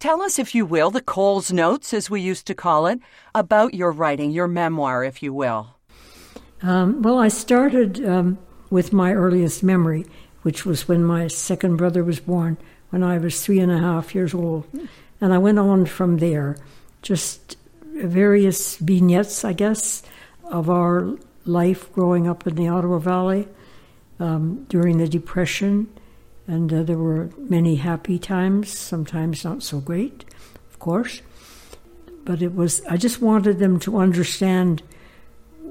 tell 0.01 0.20
us, 0.20 0.38
if 0.38 0.55
you 0.55 0.66
will, 0.66 0.90
the 0.90 1.01
Coles 1.01 1.51
Notes, 1.51 1.94
as 1.94 2.11
we 2.11 2.20
used 2.20 2.46
to 2.46 2.55
call 2.55 2.87
it, 2.87 3.01
about 3.35 3.72
your 3.72 3.90
writing, 3.90 4.33
your 4.33 4.49
memoir, 4.49 5.03
if 5.03 5.22
you 5.22 5.33
will. 5.33 5.76
Um, 6.62 7.03
well, 7.03 7.19
I 7.19 7.29
started 7.29 8.05
um, 8.07 8.38
with 8.71 8.92
my 8.92 9.12
earliest 9.12 9.62
memory, 9.62 10.07
which 10.42 10.64
was 10.64 10.88
when 10.88 11.05
my 11.05 11.29
second 11.29 11.77
brother 11.77 12.03
was 12.03 12.21
born, 12.21 12.57
when 12.90 13.03
I 13.03 13.19
was 13.19 13.45
three 13.45 13.61
and 13.61 13.71
a 13.71 13.79
half 13.79 14.14
years 14.14 14.33
old. 14.33 14.66
And 15.21 15.33
I 15.33 15.38
went 15.38 15.59
on 15.59 15.87
from 15.87 16.19
there, 16.19 16.57
just 17.03 17.57
various 17.85 18.77
vignettes, 18.77 19.45
I 19.45 19.53
guess, 19.53 20.03
of 20.45 20.71
our 20.71 21.16
life 21.45 21.92
growing 21.92 22.27
up 22.27 22.47
in 22.47 22.55
the 22.55 22.69
Ottawa 22.69 22.99
Valley 22.99 23.49
um, 24.19 24.64
during 24.69 24.99
the 24.99 25.09
Depression. 25.09 25.88
And 26.47 26.73
uh, 26.73 26.83
there 26.85 26.99
were 26.99 27.31
many 27.38 27.77
happy 27.77 28.19
times, 28.19 28.71
sometimes 28.71 29.45
not 29.45 29.62
so 29.62 29.81
great, 29.81 30.25
of 30.71 30.79
course. 30.79 31.23
But 32.25 32.42
it 32.42 32.55
was, 32.55 32.85
I 32.87 32.97
just 32.97 33.21
wanted 33.21 33.59
them 33.59 33.79
to 33.81 33.99
understand 33.99 34.83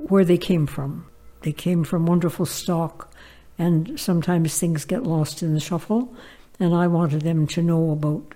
where 0.10 0.26
they 0.26 0.38
came 0.38 0.68
from. 0.68 1.06
They 1.41 1.52
came 1.52 1.84
from 1.84 2.06
wonderful 2.06 2.46
stock, 2.46 3.13
and 3.58 4.00
sometimes 4.00 4.58
things 4.58 4.86
get 4.86 5.04
lost 5.04 5.44
in 5.44 5.54
the 5.54 5.60
shuffle. 5.60 6.13
And 6.60 6.74
I 6.74 6.88
wanted 6.88 7.22
them 7.22 7.48
to 7.48 7.62
know 7.62 7.91
about 7.91 8.34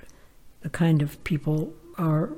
the 0.61 0.69
kind 0.69 1.01
of 1.01 1.23
people 1.23 1.73
our 1.97 2.31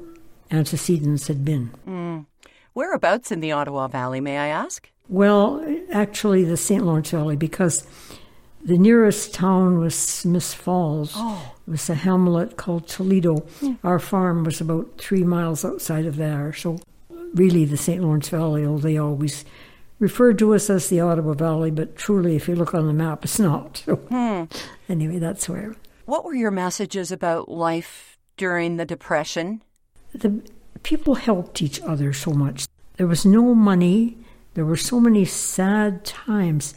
antecedents 0.52 1.28
had 1.28 1.44
been. 1.44 1.72
Mm. 1.88 2.26
Whereabouts 2.74 3.32
in 3.32 3.40
the 3.40 3.52
Ottawa 3.52 3.88
Valley, 3.88 4.22
may 4.22 4.38
I 4.38 4.48
ask? 4.48 4.90
Well, 5.10 5.66
actually, 5.92 6.44
the 6.46 6.58
St. 6.58 6.86
Lawrence 6.86 7.12
Valley, 7.12 7.36
because 7.36 7.86
the 8.64 8.78
nearest 8.78 9.34
town 9.34 9.80
was 9.80 9.96
Smith 9.96 10.54
Falls. 10.54 11.14
Oh. 11.16 11.56
It 11.68 11.72
was 11.72 11.90
a 11.90 11.96
hamlet 11.96 12.58
called 12.58 12.88
Toledo. 12.88 13.46
Yeah. 13.62 13.74
Our 13.84 14.00
farm 14.00 14.44
was 14.44 14.62
about 14.62 14.98
three 14.98 15.24
miles 15.24 15.66
outside 15.66 16.06
of 16.06 16.16
there. 16.16 16.54
So 16.54 16.80
really 17.34 17.66
the 17.66 17.78
St. 17.78 18.02
Lawrence 18.02 18.30
Valley, 18.30 18.66
although 18.66 18.82
they 18.82 18.98
always 18.98 19.46
referred 20.00 20.40
to 20.40 20.54
us 20.54 20.70
as 20.70 20.90
the 20.90 21.00
Ottawa 21.00 21.34
Valley, 21.34 21.72
but 21.72 21.96
truly, 21.96 22.36
if 22.36 22.48
you 22.48 22.56
look 22.56 22.74
on 22.74 22.88
the 22.88 22.94
map, 22.94 23.24
it's 23.24 23.40
not. 23.40 23.84
So, 23.86 23.96
hmm. 23.96 24.44
anyway, 24.90 25.20
that's 25.20 25.48
where. 25.48 25.76
What 26.06 26.26
were 26.26 26.36
your 26.36 26.52
messages 26.52 27.12
about 27.12 27.48
life 27.50 28.18
during 28.36 28.78
the 28.78 28.86
Depression? 28.86 29.62
The 30.14 30.42
people 30.84 31.16
helped 31.16 31.62
each 31.62 31.80
other 31.82 32.12
so 32.14 32.32
much. 32.32 32.66
There 32.98 33.08
was 33.08 33.26
no 33.26 33.54
money. 33.54 34.18
There 34.56 34.66
were 34.66 34.76
so 34.76 35.00
many 35.00 35.24
sad 35.24 36.04
times, 36.04 36.74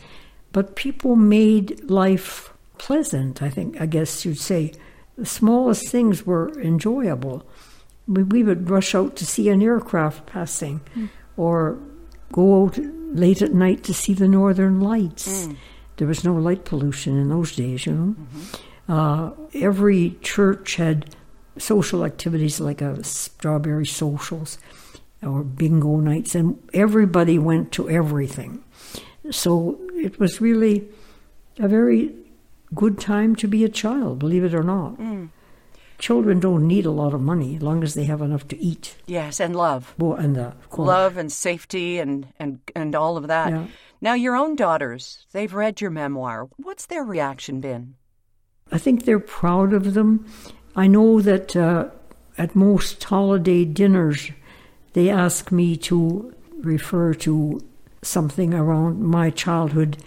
but 0.52 0.76
people 0.76 1.16
made 1.16 1.90
life 1.90 2.52
pleasant. 2.78 3.42
I 3.42 3.48
think, 3.48 3.80
I 3.80 3.86
guess 3.86 4.24
you'd 4.24 4.38
say, 4.38 4.74
the 5.16 5.26
smallest 5.26 5.88
things 5.88 6.26
were 6.26 6.52
enjoyable 6.60 7.46
we, 8.06 8.22
we 8.22 8.42
would 8.42 8.68
rush 8.70 8.94
out 8.94 9.16
to 9.16 9.26
see 9.26 9.48
an 9.48 9.62
aircraft 9.62 10.26
passing 10.26 10.80
mm. 10.96 11.08
or 11.36 11.78
go 12.32 12.64
out 12.64 12.78
late 13.12 13.42
at 13.42 13.52
night 13.52 13.84
to 13.84 13.94
see 13.94 14.14
the 14.14 14.28
northern 14.28 14.80
lights. 14.80 15.46
Mm. 15.46 15.56
There 15.96 16.08
was 16.08 16.24
no 16.24 16.34
light 16.34 16.64
pollution 16.64 17.18
in 17.18 17.28
those 17.28 17.54
days, 17.54 17.86
you 17.86 17.92
know. 17.92 18.16
Mm-hmm. 18.18 18.92
Uh, 18.92 19.30
every 19.54 20.16
church 20.20 20.76
had 20.76 21.14
social 21.56 22.04
activities 22.04 22.60
like 22.60 22.80
a 22.80 23.02
strawberry 23.04 23.86
socials 23.86 24.58
or 25.22 25.42
bingo 25.42 25.96
nights, 26.00 26.34
and 26.34 26.60
everybody 26.74 27.38
went 27.38 27.72
to 27.72 27.88
everything. 27.88 28.62
So 29.30 29.78
it 29.94 30.18
was 30.18 30.40
really 30.40 30.86
a 31.58 31.68
very 31.68 32.12
good 32.74 32.98
time 32.98 33.36
to 33.36 33.48
be 33.48 33.64
a 33.64 33.68
child, 33.68 34.18
believe 34.18 34.44
it 34.44 34.52
or 34.52 34.64
not. 34.64 34.98
Mm 34.98 35.30
children 35.98 36.40
don't 36.40 36.66
need 36.66 36.86
a 36.86 36.90
lot 36.90 37.14
of 37.14 37.20
money 37.20 37.56
as 37.56 37.62
long 37.62 37.82
as 37.82 37.94
they 37.94 38.04
have 38.04 38.22
enough 38.22 38.46
to 38.48 38.58
eat. 38.58 38.96
Yes, 39.06 39.40
and 39.40 39.54
love. 39.54 39.94
Well, 39.98 40.14
and 40.14 40.36
uh, 40.36 40.52
love 40.76 41.16
and 41.16 41.30
safety 41.32 41.98
and, 41.98 42.26
and, 42.38 42.60
and 42.74 42.94
all 42.94 43.16
of 43.16 43.28
that. 43.28 43.50
Yeah. 43.50 43.66
Now, 44.00 44.14
your 44.14 44.36
own 44.36 44.54
daughters, 44.56 45.26
they've 45.32 45.52
read 45.52 45.80
your 45.80 45.90
memoir. 45.90 46.48
What's 46.56 46.86
their 46.86 47.04
reaction 47.04 47.60
been? 47.60 47.94
I 48.70 48.78
think 48.78 49.04
they're 49.04 49.18
proud 49.18 49.72
of 49.72 49.94
them. 49.94 50.26
I 50.76 50.86
know 50.86 51.20
that 51.20 51.54
uh, 51.56 51.88
at 52.36 52.54
most 52.54 53.02
holiday 53.02 53.64
dinners, 53.64 54.30
they 54.92 55.08
ask 55.08 55.52
me 55.52 55.76
to 55.78 56.34
refer 56.58 57.14
to 57.14 57.60
something 58.02 58.52
around 58.52 59.02
my 59.02 59.30
childhood 59.30 59.98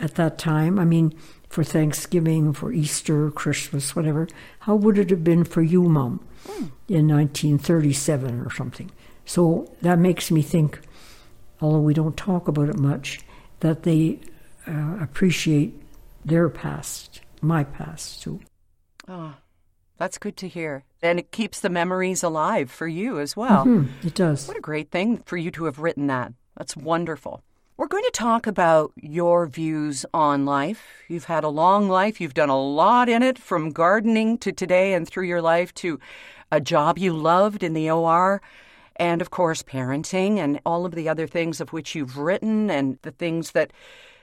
at 0.00 0.14
that 0.16 0.38
time. 0.38 0.78
I 0.78 0.84
mean, 0.84 1.14
for 1.48 1.64
Thanksgiving, 1.64 2.52
for 2.52 2.72
Easter, 2.72 3.30
Christmas, 3.30 3.96
whatever. 3.96 4.28
How 4.60 4.74
would 4.76 4.98
it 4.98 5.10
have 5.10 5.24
been 5.24 5.44
for 5.44 5.62
you, 5.62 5.82
Mom, 5.82 6.20
mm. 6.46 6.70
in 6.88 7.08
1937 7.08 8.40
or 8.40 8.50
something? 8.50 8.90
So 9.24 9.70
that 9.82 9.98
makes 9.98 10.30
me 10.30 10.42
think, 10.42 10.80
although 11.60 11.80
we 11.80 11.94
don't 11.94 12.16
talk 12.16 12.48
about 12.48 12.68
it 12.68 12.78
much, 12.78 13.20
that 13.60 13.82
they 13.82 14.20
uh, 14.66 14.98
appreciate 15.00 15.82
their 16.24 16.48
past, 16.48 17.20
my 17.40 17.64
past 17.64 18.22
too. 18.22 18.40
Oh, 19.06 19.34
that's 19.96 20.18
good 20.18 20.36
to 20.38 20.48
hear. 20.48 20.84
And 21.02 21.18
it 21.18 21.30
keeps 21.30 21.60
the 21.60 21.68
memories 21.70 22.22
alive 22.22 22.70
for 22.70 22.86
you 22.86 23.18
as 23.18 23.36
well. 23.36 23.64
Mm-hmm, 23.64 24.06
it 24.06 24.14
does. 24.14 24.48
What 24.48 24.56
a 24.56 24.60
great 24.60 24.90
thing 24.90 25.18
for 25.18 25.36
you 25.36 25.50
to 25.52 25.64
have 25.64 25.78
written 25.78 26.06
that. 26.08 26.32
That's 26.56 26.76
wonderful. 26.76 27.42
We're 27.88 28.00
going 28.00 28.12
to 28.12 28.18
talk 28.18 28.46
about 28.46 28.92
your 29.00 29.46
views 29.46 30.04
on 30.12 30.44
life. 30.44 31.02
You've 31.08 31.24
had 31.24 31.42
a 31.42 31.48
long 31.48 31.88
life, 31.88 32.20
you've 32.20 32.34
done 32.34 32.50
a 32.50 32.60
lot 32.60 33.08
in 33.08 33.22
it 33.22 33.38
from 33.38 33.70
gardening 33.70 34.36
to 34.38 34.52
today 34.52 34.92
and 34.92 35.08
through 35.08 35.24
your 35.24 35.40
life 35.40 35.72
to 35.76 35.98
a 36.52 36.60
job 36.60 36.98
you 36.98 37.14
loved 37.14 37.62
in 37.62 37.72
the 37.72 37.90
OR, 37.90 38.42
and 38.96 39.22
of 39.22 39.30
course, 39.30 39.62
parenting 39.62 40.36
and 40.36 40.60
all 40.66 40.84
of 40.84 40.94
the 40.94 41.08
other 41.08 41.26
things 41.26 41.62
of 41.62 41.72
which 41.72 41.94
you've 41.94 42.18
written 42.18 42.68
and 42.68 42.98
the 43.00 43.10
things 43.10 43.52
that 43.52 43.72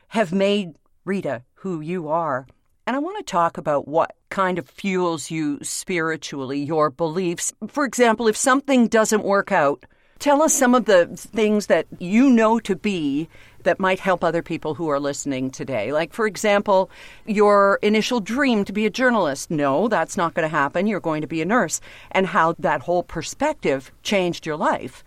have 0.10 0.32
made 0.32 0.76
Rita 1.04 1.42
who 1.56 1.82
you 1.82 2.08
are. 2.08 2.46
And 2.86 2.96
I 2.96 3.00
want 3.00 3.18
to 3.18 3.24
talk 3.24 3.58
about 3.58 3.88
what 3.88 4.16
kind 4.30 4.60
of 4.60 4.70
fuels 4.70 5.32
you 5.32 5.58
spiritually, 5.64 6.60
your 6.60 6.92
beliefs. 6.92 7.52
For 7.68 7.84
example, 7.84 8.28
if 8.28 8.38
something 8.38 8.88
doesn't 8.88 9.24
work 9.24 9.52
out, 9.52 9.84
Tell 10.20 10.42
us 10.42 10.54
some 10.54 10.74
of 10.74 10.86
the 10.86 11.08
things 11.08 11.68
that 11.68 11.88
you 12.00 12.30
know 12.30 12.60
to 12.62 12.76
be 12.76 13.28
that 13.66 13.80
might 13.80 14.00
help 14.00 14.24
other 14.24 14.42
people 14.42 14.76
who 14.76 14.90
are 14.90 15.00
listening 15.00 15.52
today. 15.52 15.92
Like, 15.92 16.14
for 16.14 16.26
example, 16.26 16.90
your 17.26 17.80
initial 17.82 18.20
dream 18.20 18.66
to 18.66 18.74
be 18.74 18.86
a 18.86 18.90
journalist. 18.90 19.52
No, 19.52 19.88
that's 19.88 20.18
not 20.18 20.34
going 20.34 20.50
to 20.50 20.56
happen. 20.56 20.88
You're 20.88 21.00
going 21.00 21.22
to 21.22 21.28
be 21.28 21.42
a 21.42 21.46
nurse. 21.46 21.82
And 22.12 22.28
how 22.28 22.56
that 22.60 22.82
whole 22.82 23.04
perspective 23.04 23.92
changed 24.02 24.46
your 24.46 24.58
life. 24.58 25.04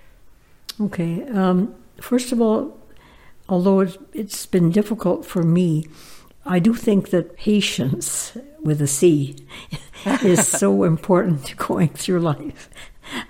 Okay. 0.81 1.25
Um, 1.31 1.75
first 2.01 2.31
of 2.33 2.41
all, 2.41 2.79
although 3.49 3.81
it's, 3.81 3.99
it's 4.13 4.47
been 4.47 4.71
difficult 4.71 5.25
for 5.25 5.43
me, 5.43 5.87
I 6.45 6.59
do 6.59 6.75
think 6.75 7.11
that 7.11 7.37
patience 7.37 8.37
with 8.63 8.81
a 8.81 8.87
C 8.87 9.37
is 10.23 10.47
so 10.47 10.85
important 10.85 11.47
to 11.47 11.57
going 11.57 11.89
through 11.89 12.21
life. 12.21 12.71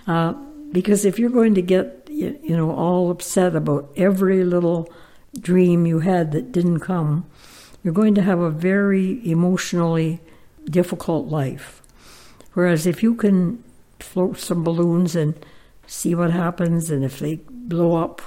Uh, 0.06 0.34
because 0.72 1.04
if 1.04 1.18
you're 1.18 1.30
going 1.30 1.54
to 1.54 1.62
get, 1.62 2.08
you 2.10 2.56
know, 2.56 2.70
all 2.70 3.10
upset 3.10 3.56
about 3.56 3.90
every 3.96 4.44
little 4.44 4.92
dream 5.40 5.87
you 5.87 6.01
had 6.01 6.33
that 6.33 6.53
didn't 6.53 6.81
come, 6.81 7.27
you're 7.83 7.94
going 7.94 8.14
to 8.14 8.22
have 8.22 8.40
a 8.40 8.51
very 8.51 9.27
emotionally 9.29 10.20
difficult 10.64 11.29
life. 11.29 11.83
Whereas 12.55 12.87
if 12.87 13.03
you 13.03 13.14
can 13.14 13.62
float 14.01 14.38
some 14.38 14.64
balloons 14.64 15.14
and 15.16 15.35
see 15.87 16.14
what 16.14 16.31
happens, 16.31 16.90
and 16.90 17.05
if 17.05 17.18
they 17.18 17.37
blow 17.51 17.96
up, 17.96 18.20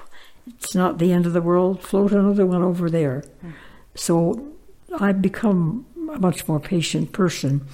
it's 0.48 0.74
not 0.74 0.98
the 0.98 1.12
end 1.12 1.26
of 1.26 1.34
the 1.34 1.42
world. 1.42 1.82
Float 1.82 2.12
another 2.12 2.46
one 2.46 2.64
over 2.64 2.90
there. 2.90 3.24
So 3.96 4.54
I've 5.00 5.22
become 5.22 5.86
a 6.14 6.20
much 6.20 6.48
more 6.48 6.60
patient 6.60 7.12
person 7.12 7.66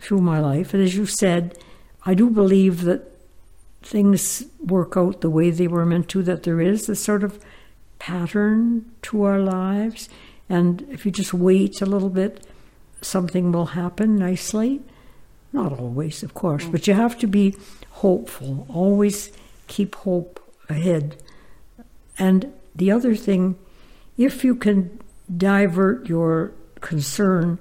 through 0.00 0.20
my 0.20 0.40
life. 0.40 0.74
And 0.74 0.82
as 0.82 0.96
you 0.96 1.06
said, 1.06 1.58
I 2.04 2.14
do 2.14 2.30
believe 2.30 2.82
that 2.82 3.02
things 3.82 4.44
work 4.60 4.96
out 4.96 5.20
the 5.20 5.30
way 5.30 5.50
they 5.50 5.68
were 5.68 5.86
meant 5.86 6.08
to, 6.10 6.22
that 6.24 6.42
there 6.42 6.60
is 6.60 6.88
a 6.88 6.96
sort 6.96 7.22
of 7.22 7.38
pattern 7.98 8.90
to 9.02 9.22
our 9.22 9.40
lives. 9.40 10.08
And 10.48 10.86
if 10.90 11.04
you 11.04 11.12
just 11.12 11.34
wait 11.34 11.80
a 11.80 11.86
little 11.86 12.10
bit, 12.10 12.46
something 13.00 13.52
will 13.52 13.66
happen 13.66 14.16
nicely. 14.16 14.80
Not 15.52 15.78
always, 15.78 16.22
of 16.22 16.34
course, 16.34 16.64
mm. 16.64 16.72
but 16.72 16.86
you 16.86 16.94
have 16.94 17.18
to 17.18 17.26
be 17.26 17.56
hopeful. 17.90 18.66
Always 18.68 19.30
keep 19.66 19.94
hope 19.94 20.40
ahead. 20.68 21.16
And 22.18 22.52
the 22.74 22.90
other 22.90 23.14
thing, 23.14 23.56
if 24.16 24.44
you 24.44 24.54
can 24.54 25.00
divert 25.34 26.08
your 26.08 26.52
concern 26.80 27.58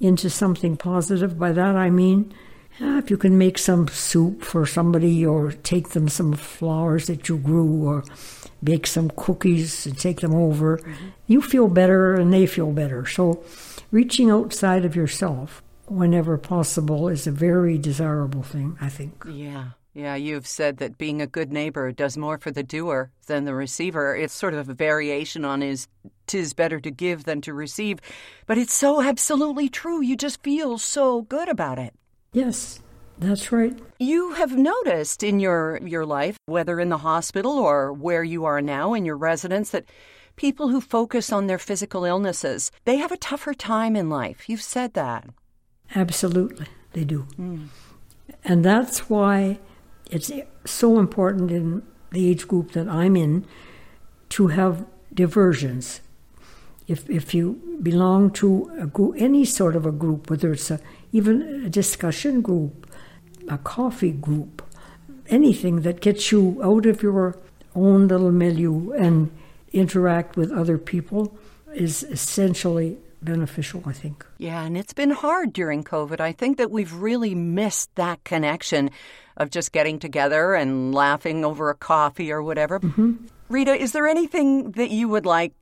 into 0.00 0.28
something 0.30 0.76
positive, 0.76 1.38
by 1.38 1.52
that 1.52 1.76
I 1.76 1.90
mean 1.90 2.34
if 2.80 3.10
you 3.10 3.16
can 3.16 3.38
make 3.38 3.58
some 3.58 3.88
soup 3.88 4.42
for 4.42 4.66
somebody 4.66 5.24
or 5.24 5.52
take 5.52 5.90
them 5.90 6.08
some 6.08 6.32
flowers 6.34 7.06
that 7.06 7.28
you 7.28 7.38
grew 7.38 7.86
or 7.86 8.04
bake 8.62 8.86
some 8.86 9.10
cookies 9.16 9.86
and 9.86 9.98
take 9.98 10.20
them 10.20 10.34
over, 10.34 10.78
mm-hmm. 10.78 11.06
you 11.26 11.40
feel 11.40 11.68
better 11.68 12.14
and 12.14 12.32
they 12.32 12.46
feel 12.46 12.72
better. 12.72 13.06
So 13.06 13.44
reaching 13.90 14.30
outside 14.30 14.84
of 14.84 14.96
yourself 14.96 15.62
whenever 15.86 16.36
possible 16.36 17.08
is 17.08 17.26
a 17.26 17.32
very 17.32 17.78
desirable 17.78 18.42
thing, 18.42 18.76
I 18.80 18.88
think. 18.88 19.24
Yeah. 19.28 19.70
Yeah, 19.94 20.14
you've 20.14 20.46
said 20.46 20.76
that 20.76 20.98
being 20.98 21.22
a 21.22 21.26
good 21.26 21.50
neighbor 21.50 21.90
does 21.90 22.18
more 22.18 22.36
for 22.36 22.50
the 22.50 22.62
doer 22.62 23.10
than 23.28 23.46
the 23.46 23.54
receiver. 23.54 24.14
It's 24.14 24.34
sort 24.34 24.52
of 24.52 24.68
a 24.68 24.74
variation 24.74 25.42
on 25.42 25.62
his 25.62 25.88
tis 26.26 26.52
better 26.52 26.78
to 26.80 26.90
give 26.90 27.24
than 27.24 27.40
to 27.40 27.54
receive. 27.54 28.00
But 28.44 28.58
it's 28.58 28.74
so 28.74 29.00
absolutely 29.00 29.70
true. 29.70 30.02
You 30.02 30.14
just 30.14 30.42
feel 30.42 30.76
so 30.76 31.22
good 31.22 31.48
about 31.48 31.78
it. 31.78 31.94
Yes, 32.36 32.80
that's 33.18 33.50
right. 33.50 33.74
You 33.98 34.34
have 34.34 34.54
noticed 34.54 35.22
in 35.22 35.40
your, 35.40 35.80
your 35.82 36.04
life, 36.04 36.36
whether 36.44 36.78
in 36.78 36.90
the 36.90 36.98
hospital 36.98 37.52
or 37.52 37.94
where 37.94 38.22
you 38.22 38.44
are 38.44 38.60
now 38.60 38.92
in 38.92 39.06
your 39.06 39.16
residence, 39.16 39.70
that 39.70 39.86
people 40.36 40.68
who 40.68 40.82
focus 40.82 41.32
on 41.32 41.46
their 41.46 41.56
physical 41.56 42.04
illnesses, 42.04 42.70
they 42.84 42.98
have 42.98 43.10
a 43.10 43.16
tougher 43.16 43.54
time 43.54 43.96
in 43.96 44.10
life. 44.10 44.50
You've 44.50 44.60
said 44.60 44.92
that. 44.92 45.24
Absolutely, 45.94 46.66
they 46.92 47.04
do. 47.04 47.26
Mm. 47.38 47.68
And 48.44 48.62
that's 48.62 49.08
why 49.08 49.58
it's 50.10 50.30
so 50.66 50.98
important 50.98 51.50
in 51.50 51.82
the 52.10 52.28
age 52.28 52.46
group 52.46 52.72
that 52.72 52.86
I'm 52.86 53.16
in 53.16 53.46
to 54.28 54.48
have 54.48 54.84
diversions. 55.14 56.02
If, 56.86 57.08
if 57.08 57.34
you 57.34 57.78
belong 57.82 58.30
to 58.32 58.70
a 58.78 58.86
group, 58.86 59.14
any 59.16 59.46
sort 59.46 59.74
of 59.74 59.86
a 59.86 59.90
group, 59.90 60.28
whether 60.28 60.52
it's 60.52 60.70
a, 60.70 60.78
even 61.16 61.64
a 61.64 61.70
discussion 61.70 62.42
group, 62.42 62.86
a 63.48 63.56
coffee 63.56 64.12
group, 64.12 64.62
anything 65.28 65.80
that 65.80 66.00
gets 66.00 66.30
you 66.30 66.60
out 66.62 66.84
of 66.84 67.02
your 67.02 67.36
own 67.74 68.08
little 68.08 68.32
milieu 68.32 68.92
and 68.92 69.30
interact 69.72 70.36
with 70.36 70.52
other 70.52 70.76
people 70.76 71.36
is 71.74 72.02
essentially 72.04 72.98
beneficial, 73.22 73.82
I 73.86 73.92
think. 73.92 74.26
Yeah, 74.38 74.62
and 74.62 74.76
it's 74.76 74.92
been 74.92 75.10
hard 75.10 75.52
during 75.52 75.84
COVID. 75.84 76.20
I 76.20 76.32
think 76.32 76.58
that 76.58 76.70
we've 76.70 76.92
really 76.92 77.34
missed 77.34 77.94
that 77.94 78.22
connection 78.24 78.90
of 79.38 79.50
just 79.50 79.72
getting 79.72 79.98
together 79.98 80.54
and 80.54 80.94
laughing 80.94 81.44
over 81.44 81.70
a 81.70 81.74
coffee 81.74 82.30
or 82.30 82.42
whatever. 82.42 82.80
Mm-hmm. 82.80 83.26
Rita, 83.48 83.74
is 83.74 83.92
there 83.92 84.06
anything 84.06 84.72
that 84.72 84.90
you 84.90 85.08
would 85.08 85.26
like 85.26 85.52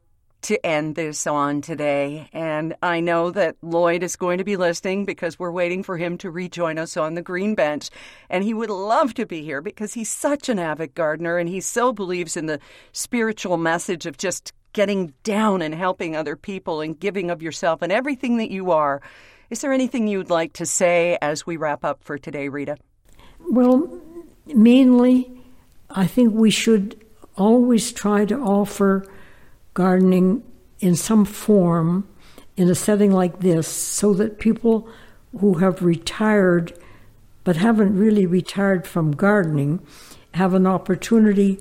to 0.44 0.64
end 0.64 0.94
this 0.94 1.26
on 1.26 1.60
today? 1.60 2.28
And 2.32 2.74
I 2.82 3.00
know 3.00 3.30
that 3.32 3.56
Lloyd 3.62 4.02
is 4.02 4.16
going 4.16 4.38
to 4.38 4.44
be 4.44 4.56
listening 4.56 5.04
because 5.04 5.38
we're 5.38 5.50
waiting 5.50 5.82
for 5.82 5.96
him 5.96 6.16
to 6.18 6.30
rejoin 6.30 6.78
us 6.78 6.96
on 6.96 7.14
the 7.14 7.22
green 7.22 7.54
bench. 7.54 7.90
And 8.30 8.44
he 8.44 8.54
would 8.54 8.70
love 8.70 9.14
to 9.14 9.26
be 9.26 9.42
here 9.42 9.60
because 9.60 9.94
he's 9.94 10.10
such 10.10 10.48
an 10.48 10.58
avid 10.58 10.94
gardener 10.94 11.38
and 11.38 11.48
he 11.48 11.60
so 11.60 11.92
believes 11.92 12.36
in 12.36 12.46
the 12.46 12.60
spiritual 12.92 13.56
message 13.56 14.06
of 14.06 14.16
just 14.16 14.52
getting 14.72 15.14
down 15.22 15.62
and 15.62 15.74
helping 15.74 16.14
other 16.14 16.36
people 16.36 16.80
and 16.80 16.98
giving 16.98 17.30
of 17.30 17.42
yourself 17.42 17.82
and 17.82 17.92
everything 17.92 18.36
that 18.36 18.50
you 18.50 18.70
are. 18.70 19.00
Is 19.50 19.60
there 19.60 19.72
anything 19.72 20.08
you'd 20.08 20.30
like 20.30 20.52
to 20.54 20.66
say 20.66 21.18
as 21.22 21.46
we 21.46 21.56
wrap 21.56 21.84
up 21.84 22.02
for 22.02 22.18
today, 22.18 22.48
Rita? 22.48 22.76
Well, 23.50 24.00
mainly, 24.46 25.30
I 25.90 26.06
think 26.06 26.34
we 26.34 26.50
should 26.50 27.02
always 27.36 27.92
try 27.92 28.24
to 28.24 28.38
offer 28.38 29.06
gardening 29.74 30.42
in 30.80 30.96
some 30.96 31.24
form 31.24 32.08
in 32.56 32.70
a 32.70 32.74
setting 32.74 33.12
like 33.12 33.40
this 33.40 33.66
so 33.68 34.14
that 34.14 34.38
people 34.38 34.88
who 35.40 35.54
have 35.54 35.82
retired 35.82 36.72
but 37.42 37.56
haven't 37.56 37.98
really 37.98 38.24
retired 38.24 38.86
from 38.86 39.12
gardening 39.12 39.84
have 40.34 40.54
an 40.54 40.66
opportunity 40.66 41.58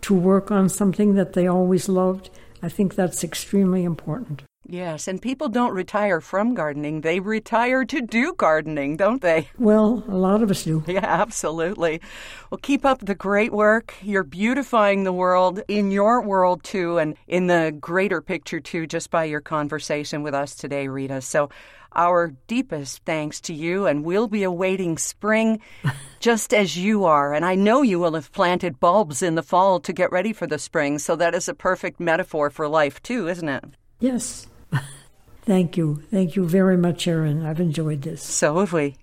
to 0.00 0.14
work 0.14 0.50
on 0.50 0.68
something 0.68 1.14
that 1.14 1.32
they 1.32 1.46
always 1.46 1.88
loved 1.88 2.30
I 2.62 2.68
think 2.68 2.94
that's 2.94 3.24
extremely 3.24 3.82
important. 3.82 4.44
Yes, 4.72 5.06
and 5.06 5.20
people 5.20 5.50
don't 5.50 5.74
retire 5.74 6.18
from 6.22 6.54
gardening. 6.54 7.02
They 7.02 7.20
retire 7.20 7.84
to 7.84 8.00
do 8.00 8.32
gardening, 8.32 8.96
don't 8.96 9.20
they? 9.20 9.50
Well, 9.58 10.02
a 10.08 10.16
lot 10.16 10.42
of 10.42 10.50
us 10.50 10.64
do. 10.64 10.82
Yeah, 10.92 11.04
absolutely. 11.04 12.00
Well, 12.50 12.56
keep 12.56 12.86
up 12.86 13.00
the 13.00 13.14
great 13.14 13.52
work. 13.52 13.92
You're 14.00 14.24
beautifying 14.24 15.04
the 15.04 15.12
world 15.12 15.60
in 15.68 15.90
your 15.90 16.22
world, 16.22 16.64
too, 16.64 16.96
and 16.96 17.18
in 17.26 17.48
the 17.48 17.76
greater 17.78 18.22
picture, 18.22 18.60
too, 18.60 18.86
just 18.86 19.10
by 19.10 19.24
your 19.24 19.42
conversation 19.42 20.22
with 20.22 20.32
us 20.32 20.54
today, 20.54 20.88
Rita. 20.88 21.20
So 21.20 21.50
our 21.94 22.28
deepest 22.46 23.04
thanks 23.04 23.42
to 23.42 23.52
you, 23.52 23.84
and 23.86 24.06
we'll 24.06 24.26
be 24.26 24.42
awaiting 24.42 24.96
spring 24.96 25.60
just 26.20 26.54
as 26.54 26.78
you 26.78 27.04
are. 27.04 27.34
And 27.34 27.44
I 27.44 27.56
know 27.56 27.82
you 27.82 27.98
will 27.98 28.14
have 28.14 28.32
planted 28.32 28.80
bulbs 28.80 29.20
in 29.20 29.34
the 29.34 29.42
fall 29.42 29.80
to 29.80 29.92
get 29.92 30.10
ready 30.10 30.32
for 30.32 30.46
the 30.46 30.58
spring, 30.58 30.98
so 30.98 31.14
that 31.16 31.34
is 31.34 31.46
a 31.46 31.52
perfect 31.52 32.00
metaphor 32.00 32.48
for 32.48 32.66
life, 32.68 33.02
too, 33.02 33.28
isn't 33.28 33.50
it? 33.50 33.64
Yes. 34.00 34.46
Thank 35.42 35.76
you. 35.76 36.02
Thank 36.10 36.36
you 36.36 36.48
very 36.48 36.76
much, 36.76 37.06
Erin. 37.08 37.44
I've 37.44 37.60
enjoyed 37.60 38.02
this. 38.02 38.22
So 38.22 38.60
have 38.60 38.72
we. 38.72 38.96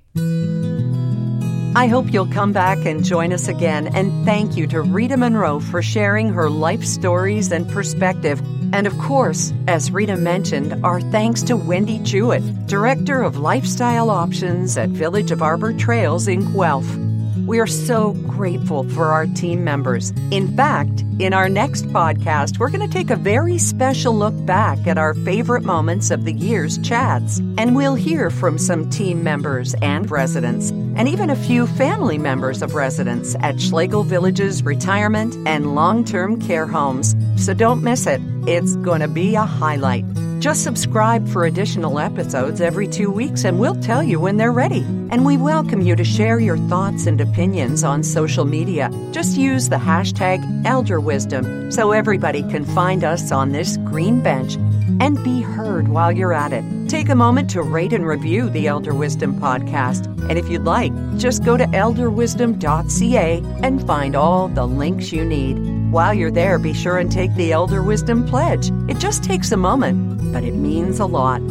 I 1.75 1.87
hope 1.87 2.11
you'll 2.11 2.27
come 2.27 2.51
back 2.51 2.85
and 2.85 3.03
join 3.03 3.31
us 3.31 3.47
again. 3.47 3.87
And 3.95 4.25
thank 4.25 4.57
you 4.57 4.65
to 4.67 4.81
Rita 4.81 5.17
Monroe 5.17 5.59
for 5.59 5.81
sharing 5.81 6.29
her 6.29 6.49
life 6.49 6.83
stories 6.83 7.51
and 7.51 7.69
perspective. 7.69 8.41
And 8.73 8.87
of 8.87 8.97
course, 8.97 9.53
as 9.67 9.91
Rita 9.91 10.17
mentioned, 10.17 10.83
our 10.83 10.99
thanks 10.99 11.43
to 11.43 11.55
Wendy 11.55 11.99
Jewett, 11.99 12.67
Director 12.67 13.21
of 13.21 13.37
Lifestyle 13.37 14.09
Options 14.09 14.77
at 14.77 14.89
Village 14.89 15.31
of 15.31 15.41
Arbor 15.41 15.73
Trails 15.73 16.27
in 16.27 16.51
Guelph. 16.51 17.08
We 17.49 17.59
are 17.59 17.65
so 17.65 18.11
grateful 18.27 18.87
for 18.89 19.05
our 19.05 19.25
team 19.25 19.63
members. 19.63 20.11
In 20.29 20.55
fact, 20.55 21.03
in 21.17 21.33
our 21.33 21.49
next 21.49 21.85
podcast, 21.87 22.59
we're 22.59 22.69
going 22.69 22.87
to 22.87 22.93
take 22.93 23.09
a 23.09 23.15
very 23.15 23.57
special 23.57 24.15
look 24.15 24.35
back 24.45 24.85
at 24.85 24.99
our 24.99 25.15
favorite 25.15 25.63
moments 25.63 26.11
of 26.11 26.25
the 26.25 26.33
year's 26.33 26.77
chats. 26.77 27.39
And 27.57 27.75
we'll 27.75 27.95
hear 27.95 28.29
from 28.29 28.59
some 28.59 28.87
team 28.91 29.23
members 29.23 29.73
and 29.81 30.11
residents, 30.11 30.69
and 30.69 31.07
even 31.07 31.31
a 31.31 31.35
few 31.35 31.65
family 31.65 32.19
members 32.19 32.61
of 32.61 32.75
residents 32.75 33.35
at 33.39 33.59
Schlegel 33.59 34.03
Village's 34.03 34.61
retirement 34.61 35.35
and 35.47 35.73
long 35.73 36.05
term 36.05 36.39
care 36.39 36.67
homes. 36.67 37.15
So 37.35 37.55
don't 37.55 37.81
miss 37.81 38.05
it. 38.05 38.21
It's 38.45 38.75
going 38.75 39.01
to 39.01 39.07
be 39.07 39.33
a 39.33 39.41
highlight. 39.41 40.05
Just 40.39 40.63
subscribe 40.63 41.27
for 41.27 41.45
additional 41.45 41.99
episodes 41.99 42.61
every 42.61 42.87
two 42.87 43.11
weeks 43.11 43.43
and 43.43 43.59
we'll 43.59 43.75
tell 43.81 44.01
you 44.01 44.21
when 44.21 44.37
they're 44.37 44.53
ready. 44.53 44.83
And 45.11 45.25
we 45.25 45.35
welcome 45.35 45.81
you 45.81 45.97
to 45.97 46.05
share 46.05 46.39
your 46.39 46.57
thoughts 46.69 47.07
and 47.07 47.19
opinions 47.19 47.83
on 47.83 48.03
social 48.03 48.45
media. 48.45 48.89
Just 49.11 49.37
use 49.37 49.67
the 49.67 49.75
hashtag 49.75 50.39
ElderWisdom 50.63 51.73
so 51.73 51.91
everybody 51.91 52.41
can 52.43 52.63
find 52.63 53.03
us 53.03 53.33
on 53.33 53.51
this 53.51 53.75
green 53.77 54.21
bench 54.21 54.55
and 55.01 55.21
be 55.25 55.41
heard 55.41 55.89
while 55.89 56.11
you're 56.11 56.33
at 56.33 56.53
it. 56.53 56.63
Take 56.87 57.09
a 57.09 57.15
moment 57.15 57.49
to 57.51 57.61
rate 57.61 57.91
and 57.91 58.07
review 58.07 58.49
the 58.49 58.67
Elder 58.67 58.93
Wisdom 58.93 59.39
podcast. 59.41 60.07
And 60.29 60.37
if 60.37 60.47
you'd 60.47 60.63
like, 60.63 60.93
just 61.17 61.43
go 61.43 61.57
to 61.57 61.65
elderwisdom.ca 61.65 63.43
and 63.63 63.85
find 63.85 64.15
all 64.15 64.47
the 64.47 64.65
links 64.65 65.11
you 65.11 65.25
need. 65.25 65.79
While 65.91 66.13
you're 66.13 66.31
there, 66.31 66.59
be 66.59 66.73
sure 66.73 66.99
and 66.99 67.11
take 67.11 67.33
the 67.35 67.51
Elder 67.51 67.81
Wisdom 67.81 68.25
Pledge. 68.25 68.71
It 68.87 68.99
just 68.99 69.23
takes 69.23 69.51
a 69.51 69.57
moment, 69.57 70.18
but 70.31 70.43
it 70.43 70.53
means 70.53 70.99
a 70.99 71.05
lot. 71.05 71.41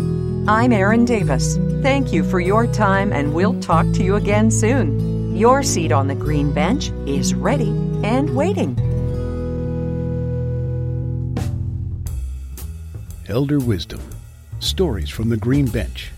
I'm 0.49 0.73
Erin 0.73 1.05
Davis. 1.05 1.57
Thank 1.83 2.13
you 2.13 2.25
for 2.25 2.41
your 2.41 2.67
time, 2.67 3.13
and 3.13 3.35
we'll 3.35 3.61
talk 3.61 3.85
to 3.95 4.03
you 4.03 4.17
again 4.17 4.51
soon. 4.51 5.37
Your 5.37 5.63
seat 5.63 5.93
on 5.93 6.09
the 6.09 6.15
green 6.15 6.53
bench 6.53 6.91
is 7.07 7.35
ready 7.35 7.71
and 8.03 8.35
waiting. 8.35 8.77
Elder 13.29 13.59
Wisdom 13.59 14.01
Stories 14.59 15.11
from 15.11 15.29
the 15.29 15.37
Green 15.37 15.67
Bench 15.67 16.11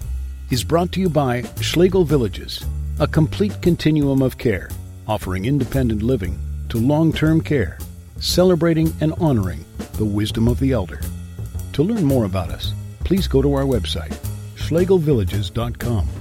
is 0.50 0.64
brought 0.64 0.92
to 0.92 1.00
you 1.00 1.08
by 1.08 1.42
Schlegel 1.60 2.04
Villages, 2.04 2.64
a 2.98 3.06
complete 3.06 3.60
continuum 3.60 4.22
of 4.22 4.38
care, 4.38 4.70
offering 5.06 5.44
independent 5.44 6.02
living 6.02 6.38
to 6.68 6.78
long 6.78 7.12
term 7.12 7.40
care 7.40 7.78
celebrating 8.20 8.92
and 9.00 9.14
honoring 9.14 9.64
the 9.94 10.04
wisdom 10.04 10.46
of 10.46 10.60
the 10.60 10.72
elder. 10.72 11.00
To 11.74 11.82
learn 11.82 12.04
more 12.04 12.24
about 12.24 12.50
us, 12.50 12.72
please 13.04 13.28
go 13.28 13.42
to 13.42 13.54
our 13.54 13.64
website, 13.64 14.14
schlegelvillages.com. 14.56 16.19